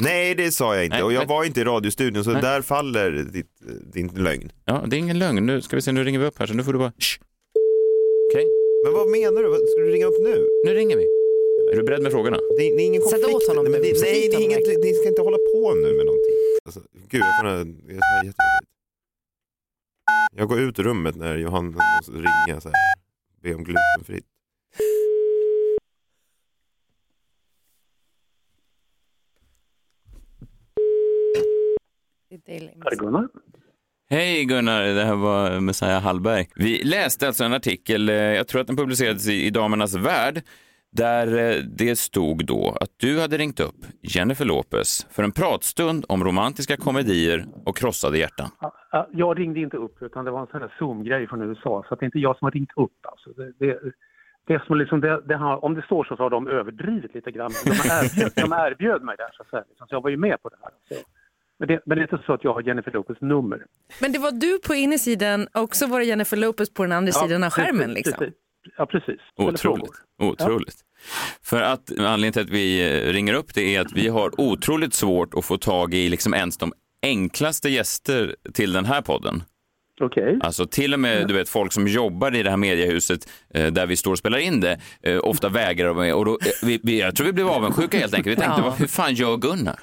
Nej, 0.03 0.35
det 0.35 0.51
sa 0.51 0.75
jag 0.75 0.85
inte. 0.85 0.97
Nej, 0.97 1.05
och 1.05 1.13
jag 1.13 1.21
men- 1.21 1.29
var 1.29 1.45
inte 1.45 1.61
i 1.61 1.65
radiostudion, 1.65 2.25
så 2.25 2.31
Nej. 2.31 2.43
där 2.43 2.63
faller 2.63 3.11
ditt, 3.11 3.51
din 3.95 4.09
lögn. 4.09 4.53
Ja, 4.65 4.85
det 4.87 4.97
är 4.97 4.99
ingen 4.99 5.19
lögn. 5.19 5.47
Nu 5.47 5.63
ska 5.63 5.77
vi 5.77 5.83
se, 5.83 5.93
nu 5.93 6.05
ringer 6.05 6.19
vi 6.19 6.27
upp 6.27 6.39
här 6.39 6.47
så 6.47 6.55
nu 6.55 6.65
får 6.65 6.73
du 6.73 6.79
bara... 6.79 6.93
Okej, 8.31 8.47
Men 8.85 8.93
vad 8.93 9.09
menar 9.09 9.43
du? 9.43 9.49
Ska 9.49 9.81
du 9.81 9.91
ringa 9.91 10.07
upp 10.07 10.23
nu? 10.23 10.47
nu 10.65 10.75
ringer 10.75 10.97
vi. 10.97 11.26
Är 11.73 11.77
du 11.77 11.83
beredd 11.83 12.03
med 12.03 12.13
frågorna? 12.13 12.39
Det 12.59 12.63
är, 12.69 12.77
det 12.77 12.83
är 12.83 12.87
ingen 12.87 13.03
Sätt 13.03 13.11
konflikt. 13.11 13.37
åt 13.37 13.49
honom 13.49 13.65
nej, 13.65 13.73
men 13.73 13.83
det, 13.83 13.95
Sätt 13.95 14.09
nej, 14.09 14.29
det 14.29 14.37
är 14.37 14.45
inget, 14.45 14.85
ni 14.85 14.95
ska 14.95 15.09
inte 15.09 15.23
hålla 15.23 15.37
på 15.53 15.75
nu 15.75 15.97
med 15.97 16.07
någonting. 16.07 16.35
Alltså, 16.65 16.81
gud, 16.93 17.21
jag 17.21 17.37
får 17.41 17.49
här, 17.49 17.65
det 17.65 17.93
är 17.93 17.97
jättejobbigt. 17.97 18.39
Jag 20.37 20.49
går 20.49 20.61
ut 20.61 20.79
ur 20.79 20.83
rummet 20.83 21.17
när 21.17 21.37
Johanna 21.37 21.83
måste 21.99 22.13
ringa 22.13 22.61
så 22.61 22.69
här, 22.69 22.77
be 23.43 23.55
om 23.55 23.65
glutenfritt. 23.65 24.27
Gunnar? 32.99 33.29
Hej 34.11 34.45
Gunnar, 34.45 34.83
det 34.83 35.05
här 35.05 35.15
var 35.15 35.61
Messiah 35.61 36.03
Hallberg. 36.03 36.49
Vi 36.57 36.83
läste 36.85 37.27
alltså 37.27 37.45
en 37.45 37.53
artikel, 37.53 38.09
eh, 38.09 38.15
jag 38.15 38.49
tror 38.49 38.61
att 38.61 38.67
den 38.67 38.77
publicerades 38.77 39.29
i, 39.29 39.47
i 39.47 39.51
Damernas 39.51 39.95
Värld, 39.95 40.43
där 40.97 41.27
eh, 41.39 41.63
det 41.65 41.97
stod 41.99 42.47
då 42.47 42.77
att 42.81 42.91
du 42.97 43.21
hade 43.21 43.37
ringt 43.37 43.61
upp 43.61 43.77
Jennifer 44.03 44.45
Lopez 44.45 45.07
för 45.11 45.23
en 45.23 45.33
pratstund 45.33 46.05
om 46.09 46.25
romantiska 46.25 46.77
komedier 46.77 47.47
och 47.65 47.77
krossade 47.77 48.19
hjärtan. 48.19 48.49
Ja, 48.61 49.09
Jag 49.13 49.39
ringde 49.39 49.61
inte 49.61 49.77
upp 49.77 50.03
utan 50.03 50.25
det 50.25 50.31
var 50.31 50.41
en 50.41 50.47
sån 50.47 50.61
här 50.61 50.75
Zoom-grej 50.79 51.27
från 51.29 51.43
USA 51.43 51.85
så 51.89 51.95
att 51.95 52.01
det 52.01 52.05
är 52.05 52.07
inte 52.07 52.19
jag 52.19 52.39
som 52.39 52.47
har 52.47 52.51
ringt 52.53 52.73
upp. 52.77 53.01
Alltså. 53.03 53.31
Det, 53.31 53.53
det, 53.67 53.79
det 54.47 54.63
som 54.67 54.79
liksom, 54.79 55.01
det, 55.01 55.23
det 55.29 55.37
har, 55.37 55.65
om 55.65 55.75
det 55.75 55.83
står 55.83 56.05
så, 56.05 56.17
så 56.17 56.23
har 56.23 56.31
de 56.31 56.49
överdrivit 56.49 57.15
lite 57.15 57.31
grann. 57.31 57.51
De 57.65 57.71
erbjöd, 57.71 58.33
de 58.37 58.53
erbjöd 58.53 59.03
mig 59.03 59.17
det, 59.19 59.29
så, 59.37 59.43
att 59.43 59.49
säga, 59.51 59.65
liksom. 59.69 59.87
så 59.89 59.95
jag 59.95 60.03
var 60.03 60.11
ju 60.11 60.17
med 60.17 60.43
på 60.43 60.49
det 60.49 60.57
här. 60.63 60.71
Så. 60.89 60.95
Men, 61.59 61.69
det, 61.69 61.81
men 61.87 61.99
det 61.99 62.03
är 62.03 62.13
inte 62.13 62.27
så 62.27 62.33
att 62.33 62.45
jag 62.45 62.55
har 62.55 62.63
Jennifer 62.63 62.91
Lopez 62.93 63.21
nummer. 63.21 63.65
Men 64.01 64.13
det 64.13 64.19
var 64.19 64.33
du 64.33 64.59
på 64.67 64.75
insidan 64.75 65.49
och 65.55 65.77
så 65.77 65.87
var 65.87 65.99
det 66.01 66.05
Jennifer 66.07 66.37
Lopez 66.37 66.75
på 66.75 66.83
den 66.83 66.93
andra 66.93 67.13
sidan 67.13 67.45
av 67.45 67.51
skärmen. 67.51 67.79
precis, 67.79 67.95
Liksom. 67.97 68.19
precis. 68.19 68.35
Ja, 68.79 68.87
precis. 68.87 69.21
Otroligt. 69.37 69.91
Otroligt. 70.23 70.77
För 71.43 71.63
att 71.63 71.91
anledningen 71.99 72.33
till 72.33 72.43
att 72.43 72.51
vi 72.51 72.99
eh, 73.09 73.13
ringer 73.13 73.35
upp 73.35 73.55
det 73.55 73.77
är 73.77 73.81
att 73.81 73.93
vi 73.93 74.09
har 74.09 74.41
otroligt 74.41 74.95
svårt 74.95 75.35
att 75.35 75.45
få 75.45 75.57
tag 75.57 75.95
i 75.95 76.09
liksom 76.09 76.35
ens 76.35 76.59
de 76.59 76.73
enklaste 77.03 77.69
gäster 77.69 78.35
till 78.55 78.73
den 78.73 78.85
här 78.85 79.03
podden. 79.03 79.43
Okej. 80.01 80.39
Alltså 80.43 80.67
till 80.67 80.95
och 80.95 81.01
med 81.01 81.29
du 81.29 81.35
vet, 81.35 81.49
folk 81.49 81.73
som 81.73 81.87
jobbar 81.87 82.35
i 82.35 82.43
det 82.43 82.51
här 82.51 82.57
mediehuset 82.57 83.21
eh, 83.55 83.73
där 83.73 83.87
vi 83.87 83.97
står 83.97 84.11
och 84.13 84.19
spelar 84.19 84.39
in 84.39 84.61
det, 84.61 84.79
eh, 85.03 85.19
ofta 85.23 85.49
vägrar 85.49 85.89
de 85.89 85.97
med. 85.97 86.15
Och 86.15 86.25
då, 86.25 86.31
eh, 86.33 86.67
vi, 86.67 86.81
vi, 86.83 87.01
jag 87.01 87.17
tror 87.17 87.27
vi 87.27 87.33
blev 87.33 87.49
avundsjuka 87.49 87.99
helt 87.99 88.15
enkelt. 88.15 88.39
Vi 88.39 88.41
tänkte, 88.43 88.61
Ja. 88.61 88.65
vad, 88.69 88.79
hur 88.79 88.87
fan 88.87 89.15
gör 89.15 89.37
Gunnar? 89.37 89.79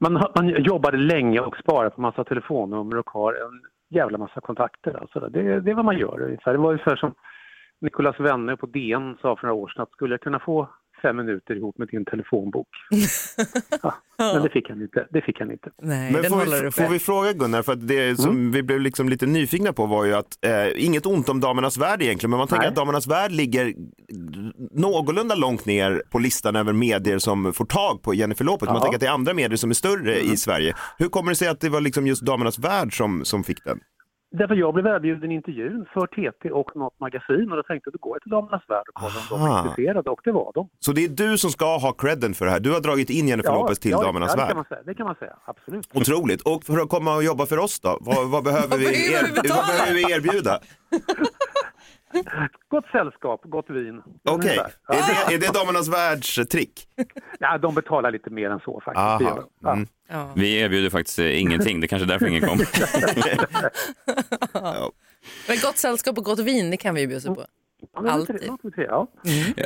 Man, 0.00 0.12
man 0.12 0.64
jobbade 0.64 0.96
länge 0.96 1.40
och 1.40 1.56
sparade 1.56 1.90
på 1.90 2.00
massa 2.00 2.24
telefonnummer 2.24 2.96
och 2.98 3.10
har 3.10 3.32
en 3.32 3.60
jävla 3.98 4.18
massa 4.18 4.40
kontakter. 4.40 4.98
Alltså. 5.00 5.20
Det, 5.20 5.60
det 5.60 5.70
är 5.70 5.74
vad 5.74 5.84
man 5.84 5.98
gör 5.98 6.22
ungefär. 6.22 6.52
Det 6.52 6.58
var 6.58 6.70
ungefär 6.72 6.96
som 6.96 7.14
Nicolas 7.80 8.20
Wenner 8.20 8.56
på 8.56 8.66
DN 8.66 9.16
sa 9.22 9.36
för 9.36 9.46
några 9.46 9.54
år 9.62 9.68
sedan 9.68 9.82
att 9.82 9.90
skulle 9.92 10.14
jag 10.14 10.20
kunna 10.20 10.40
få 10.40 10.68
fem 11.02 11.16
minuter 11.16 11.56
ihop 11.56 11.78
med 11.78 11.88
din 11.88 12.04
telefonbok? 12.04 12.68
Ja, 14.20 14.32
men 14.34 14.42
det 14.42 14.50
fick 14.50 14.68
han 14.68 14.82
inte. 14.82 15.06
Det 15.10 15.20
fick 15.22 15.38
han 15.40 15.50
inte. 15.50 15.70
Nej, 15.82 16.12
Men 16.12 16.24
får 16.24 16.62
vi, 16.64 16.70
får 16.70 16.88
vi 16.92 16.98
fråga 16.98 17.32
Gunnar, 17.32 17.62
för 17.62 17.72
att 17.72 17.88
det 17.88 18.16
som 18.20 18.50
vi 18.52 18.62
blev 18.62 18.80
liksom 18.80 19.08
lite 19.08 19.26
nyfikna 19.26 19.72
på 19.72 19.86
var 19.86 20.04
ju 20.04 20.14
att, 20.14 20.44
eh, 20.46 20.84
inget 20.84 21.06
ont 21.06 21.28
om 21.28 21.40
Damernas 21.40 21.78
Värld 21.78 22.02
egentligen, 22.02 22.30
men 22.30 22.38
man 22.38 22.48
tänker 22.48 22.60
Nej. 22.62 22.68
att 22.68 22.74
Damernas 22.76 23.06
Värld 23.06 23.32
ligger 23.32 23.74
någorlunda 24.70 25.34
långt 25.34 25.66
ner 25.66 26.02
på 26.10 26.18
listan 26.18 26.56
över 26.56 26.72
medier 26.72 27.18
som 27.18 27.52
får 27.52 27.64
tag 27.64 28.02
på 28.02 28.14
Jennifer 28.14 28.44
Lopez. 28.44 28.66
Man 28.66 28.76
Ja. 28.76 28.82
tänker 28.82 28.96
att 28.96 29.00
det 29.00 29.06
är 29.06 29.10
andra 29.12 29.34
medier 29.34 29.56
som 29.56 29.70
är 29.70 29.74
större 29.74 30.18
i 30.20 30.36
Sverige. 30.36 30.74
Hur 30.98 31.08
kommer 31.08 31.30
det 31.32 31.36
sig 31.36 31.48
att 31.48 31.60
det 31.60 31.68
var 31.68 31.80
liksom 31.80 32.06
just 32.06 32.22
Damernas 32.22 32.58
Värld 32.58 32.96
som, 32.96 33.24
som 33.24 33.44
fick 33.44 33.64
den? 33.64 33.80
Därför 34.30 34.54
jag 34.54 34.74
blev 34.74 34.86
erbjuden 34.86 35.32
intervjun 35.32 35.86
för 35.94 36.06
TT 36.06 36.50
och 36.50 36.76
något 36.76 37.00
magasin 37.00 37.50
och 37.50 37.56
då 37.56 37.62
tänkte 37.62 37.88
jag 37.88 37.94
då 37.94 37.98
går 38.00 38.14
jag 38.14 38.22
till 38.22 38.30
Damernas 38.30 38.62
Värld 38.68 38.84
och 38.88 38.94
kollar 38.94 39.16
om 39.30 39.40
de 39.40 39.50
är 39.50 39.58
intresserade 39.58 40.10
och 40.10 40.20
det 40.24 40.32
var 40.32 40.52
de. 40.54 40.68
Så 40.78 40.92
det 40.92 41.04
är 41.04 41.08
du 41.08 41.38
som 41.38 41.50
ska 41.50 41.76
ha 41.78 41.92
credden 41.92 42.34
för 42.34 42.44
det 42.44 42.50
här. 42.50 42.60
Du 42.60 42.72
har 42.72 42.80
dragit 42.80 43.10
in 43.10 43.28
Jennifer 43.28 43.52
Lopez 43.52 43.78
till 43.78 43.90
ja, 43.90 44.02
Damernas 44.02 44.30
ja, 44.30 44.36
det 44.36 44.42
Värld. 44.42 44.48
kan 44.48 44.56
man 44.56 44.64
säga. 44.64 44.82
Det 44.86 44.94
kan 44.94 45.06
man 45.06 45.14
säga, 45.14 45.36
absolut. 45.44 45.88
Otroligt. 45.94 46.42
Och 46.42 46.64
för 46.64 46.78
att 46.78 46.88
komma 46.88 47.16
och 47.16 47.24
jobba 47.24 47.46
för 47.46 47.58
oss 47.58 47.80
då? 47.80 47.98
Vad, 48.00 48.30
vad, 48.30 48.44
behöver, 48.44 48.78
vi 48.78 48.84
behöver 48.84 49.42
vi 49.42 49.48
er, 49.48 49.54
vad 49.54 49.66
behöver 49.66 49.94
vi 49.94 50.12
erbjuda? 50.12 50.60
Gott 52.68 52.84
sällskap, 52.92 53.40
gott 53.44 53.70
vin. 53.70 54.02
Okej. 54.24 54.56
Ja. 54.88 54.94
är, 54.94 55.28
det, 55.28 55.34
är 55.34 55.38
det 55.38 55.58
Damernas 55.58 55.88
Världs 55.88 56.34
trick? 56.34 56.88
Ja, 57.40 57.58
de 57.58 57.74
betalar 57.74 58.10
lite 58.10 58.30
mer 58.30 58.50
än 58.50 58.60
så 58.60 58.80
faktiskt. 58.84 59.36
Ja. 59.62 59.72
Mm. 59.72 59.86
Ja. 60.08 60.32
Vi 60.36 60.60
erbjuder 60.60 60.90
faktiskt 60.90 61.18
eh, 61.18 61.40
ingenting, 61.40 61.80
det 61.80 61.84
är 61.84 61.88
kanske 61.88 62.04
är 62.04 62.08
därför 62.08 62.26
ingen 62.26 62.48
kom. 62.48 62.58
Men 65.48 65.56
gott 65.62 65.76
sällskap 65.76 66.18
och 66.18 66.24
gott 66.24 66.38
vin, 66.38 66.70
det 66.70 66.76
kan 66.76 66.94
vi 66.94 67.00
ju 67.00 67.06
bjuda 67.06 67.34
på. 67.34 67.44
Ja, 68.04 68.10
Alltid. 68.10 68.40
tre, 68.74 68.84
Ja. 68.88 69.06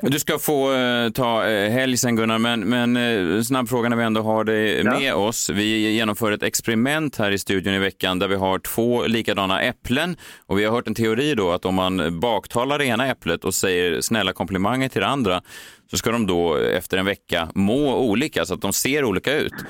Du 0.03 0.19
ska 0.19 0.39
få 0.39 0.73
eh, 0.73 1.11
ta 1.11 1.47
eh, 1.47 1.71
helg 1.71 1.97
sen 1.97 2.17
Gunnar, 2.17 2.39
men, 2.39 2.61
men 2.61 2.97
eh, 3.37 3.43
snabbfrågan 3.43 3.91
när 3.91 3.97
vi 3.97 4.05
ändå 4.05 4.23
har 4.23 4.45
dig 4.45 4.83
Ja. 4.85 4.99
med 4.99 5.15
oss. 5.15 5.51
Vi 5.51 5.91
genomför 5.93 6.33
ett 6.33 6.43
experiment 6.43 7.17
här 7.19 7.31
i 7.31 7.39
studion 7.39 7.75
i 7.75 7.79
veckan 7.79 8.19
där 8.19 8.29
vi 8.29 8.35
har 8.35 8.59
två 8.59 9.07
likadana 9.07 9.63
äpplen 9.63 10.17
och 10.47 10.59
vi 10.59 10.65
har 10.65 10.73
hört 10.73 10.87
en 10.89 10.95
teori 10.95 11.35
då 11.35 11.51
att 11.51 11.65
om 11.65 11.75
man 11.75 12.21
baktalar 12.21 12.79
det 12.79 12.85
ena 12.87 13.07
äpplet 13.07 13.45
och 13.45 13.55
säger 13.55 14.01
snälla 14.01 14.33
komplimanger 14.33 14.89
till 14.89 15.01
det 15.01 15.07
andra 15.09 15.43
så 15.91 15.97
ska 15.97 16.11
de 16.13 16.27
då 16.27 16.57
efter 16.57 16.99
en 16.99 17.07
vecka 17.07 17.49
må 17.55 17.97
olika 17.97 18.45
så 18.45 18.55
att 18.55 18.61
de 18.63 18.73
ser 18.73 19.05
olika 19.05 19.35
ut. 19.39 19.53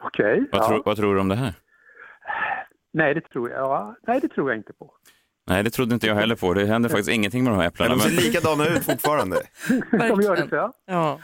Okej. 0.00 0.48
Vad, 0.52 0.62
ja. 0.62 0.68
tror- 0.68 0.82
vad 0.84 0.96
tror 0.96 1.14
du 1.14 1.20
om 1.20 1.28
det 1.28 1.34
här? 1.36 1.54
Nej, 2.92 3.14
det 3.14 3.20
tror 3.20 3.50
jag. 3.50 3.58
Ja. 3.60 3.96
Nej, 4.06 4.20
det 4.20 4.28
tror 4.28 4.50
jag 4.50 4.58
inte 4.58 4.72
på. 4.72 4.90
Nej, 5.48 5.62
det 5.62 5.70
trodde 5.70 5.94
inte 5.94 6.06
jag 6.06 6.14
heller 6.14 6.34
på. 6.36 6.54
Det 6.54 6.66
händer 6.66 6.88
faktiskt 6.88 7.10
ingenting 7.10 7.44
med 7.44 7.52
de 7.52 7.56
här 7.56 7.62
Men 7.62 7.68
äpplena. 7.68 7.94
de 7.94 8.00
ser 8.00 8.10
Men... 8.10 8.24
likadana 8.24 8.66
ut 8.66 8.84
fortfarande. 8.84 9.36
De 9.90 10.20
gör 10.20 10.36
det 10.36 10.48
ja. 10.56 10.72
Ja. 10.86 11.18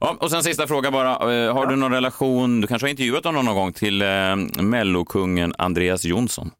Ja, 0.00 0.16
och 0.20 0.30
sen 0.30 0.42
sista 0.42 0.66
fråga 0.66 0.90
bara. 0.90 1.10
Eh, 1.32 1.54
Har 1.54 1.66
du 1.66 1.76
någon 1.76 1.92
relation, 1.92 2.60
du 2.60 2.66
kanske 2.66 2.86
har 2.86 2.90
intervjuat 2.90 3.24
honom 3.24 3.44
någon 3.44 3.54
gång, 3.54 3.72
till 3.72 4.02
eh, 4.02 4.36
mellokungen 4.62 5.54
Andreas 5.58 6.04
Jonsson? 6.04 6.50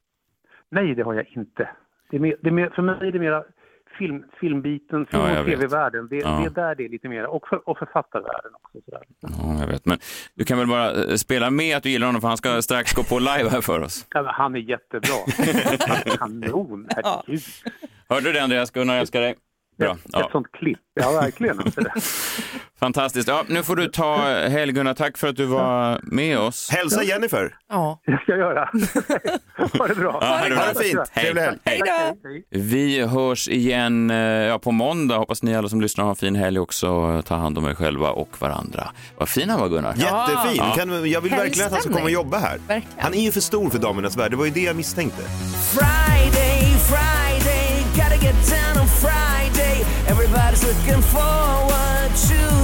Nej, 0.71 0.95
det 0.95 1.03
har 1.03 1.15
jag 1.15 1.27
inte. 1.37 1.69
Det 2.11 2.17
är 2.17 2.21
mer, 2.21 2.37
det 2.43 2.49
är 2.49 2.53
mer, 2.53 2.71
för 2.75 2.83
mig 2.83 3.09
är 3.09 3.13
det 3.13 3.19
mera 3.19 3.43
film, 3.99 4.25
filmbiten, 4.41 5.07
film 5.07 5.23
Ja, 5.23 5.41
och 5.41 5.47
tv-världen. 5.47 6.09
Det, 6.09 6.17
Ja. 6.17 6.29
det 6.31 6.47
är 6.47 6.51
där 6.51 6.75
det 6.75 6.85
är 6.85 6.89
lite 6.89 7.09
mer. 7.09 7.27
Och, 7.27 7.49
för, 7.49 7.69
och 7.69 7.79
författarvärlden 7.79 8.51
också. 8.55 8.79
Sådär. 8.85 9.03
Ja, 9.21 9.61
jag 9.61 9.67
vet. 9.67 9.87
Men 9.87 9.99
du 10.35 10.45
kan 10.45 10.59
väl 10.59 10.67
bara 10.67 10.91
eh, 11.05 11.15
spela 11.15 11.51
med 11.51 11.77
att 11.77 11.83
du 11.83 11.91
gillar 11.91 12.07
honom 12.07 12.21
för 12.21 12.29
han 12.29 12.37
ska 12.37 12.63
strax 12.63 12.93
gå 12.93 13.03
på 13.03 13.19
live 13.19 13.49
här 13.51 13.61
för 13.61 13.81
oss. 13.83 14.07
Ja, 14.15 14.31
han 14.35 14.55
är 14.55 14.59
jättebra. 14.59 15.17
Kanon, 16.19 16.87
herregud. 16.97 17.41
Hörde 18.09 18.27
du 18.29 18.33
det 18.33 18.43
Andreas? 18.43 18.71
Gunnar 18.71 18.97
älskar 18.97 19.21
dig. 19.21 19.35
Bra. 19.79 19.93
Ett 19.93 19.99
Ja, 20.13 20.29
sånt 20.33 20.53
klipp. 20.53 20.79
Ja, 20.95 21.11
verkligen. 21.13 21.59
Fantastiskt. 22.81 23.29
Ja, 23.29 23.45
nu 23.49 23.63
får 23.63 23.77
du 23.77 23.87
ta 23.89 24.17
helg. 24.49 24.95
Tack 24.97 25.19
för 25.19 25.29
att 25.29 25.37
du 25.37 25.45
var 25.45 26.01
med 26.03 26.39
oss. 26.39 26.71
Hälsa 26.71 27.03
Jennifer. 27.03 27.55
Ja. 27.69 28.01
Det 28.07 28.19
ska 28.23 28.33
jag 28.33 28.39
göra. 28.39 28.71
ha 29.79 29.87
det 29.87 29.95
bra. 29.95 30.19
Ja, 30.21 30.27
ha 30.27 30.49
det 30.49 30.55
bra. 30.55 30.65
Ha 30.65 30.73
det 30.73 30.85
fint. 30.85 31.01
Hej. 31.13 31.35
Helg. 31.35 31.59
Hej 31.65 31.81
då! 31.85 32.29
Hej. 32.29 32.45
Vi 32.51 33.07
hörs 33.07 33.49
igen 33.49 34.11
eh, 34.11 34.17
ja, 34.17 34.59
på 34.59 34.71
måndag. 34.71 35.17
Hoppas 35.17 35.43
ni 35.43 35.57
alla 35.57 35.69
som 35.69 35.81
lyssnar 35.81 36.05
har 36.05 36.11
en 36.11 36.17
fin 36.17 36.37
helg 36.37 36.59
också. 36.59 37.23
Ta 37.23 37.35
hand 37.35 37.59
om 37.59 37.69
er 37.69 37.75
själva 37.75 38.11
och 38.11 38.41
varandra. 38.41 38.89
Vad 39.19 39.29
fin 39.29 39.51
han 39.51 39.61
var 39.61 39.69
Gunnar. 39.69 39.95
Jättefin. 39.97 40.57
Ja. 40.57 40.75
Kan, 40.77 41.11
jag 41.11 41.21
vill 41.21 41.33
verkligen 41.33 41.67
att 41.67 41.73
han 41.73 41.83
ska 41.83 41.93
komma 41.93 42.05
och 42.05 42.11
jobba 42.11 42.39
här. 42.39 42.59
Verkligen. 42.69 42.99
Han 42.99 43.15
är 43.15 43.21
ju 43.21 43.33
för 43.33 43.41
stor 43.41 43.71
för 43.71 43.79
Damernas 43.79 44.17
Värld. 44.17 44.31
Det 44.31 44.37
var 44.37 44.45
ju 44.45 44.51
det 44.51 44.63
jag 44.63 44.77
misstänkte. 44.77 45.23
Friday, 45.75 46.61
Friday, 46.91 47.85
gotta 47.95 48.25
get 48.27 48.37
down 48.51 48.83
on 48.83 48.89
Friday. 48.89 49.85
Everybody's 50.09 50.63
looking 50.67 51.03
forward 51.03 52.11
to 52.29 52.58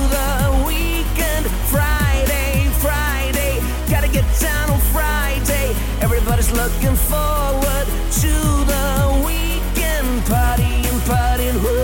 Looking 6.53 6.95
forward 6.95 7.87
to 8.21 8.35
the 8.71 9.23
weekend. 9.25 10.23
Partying, 10.25 11.01
partying, 11.09 11.63
woo. 11.63 11.65
Partying, 11.65 11.84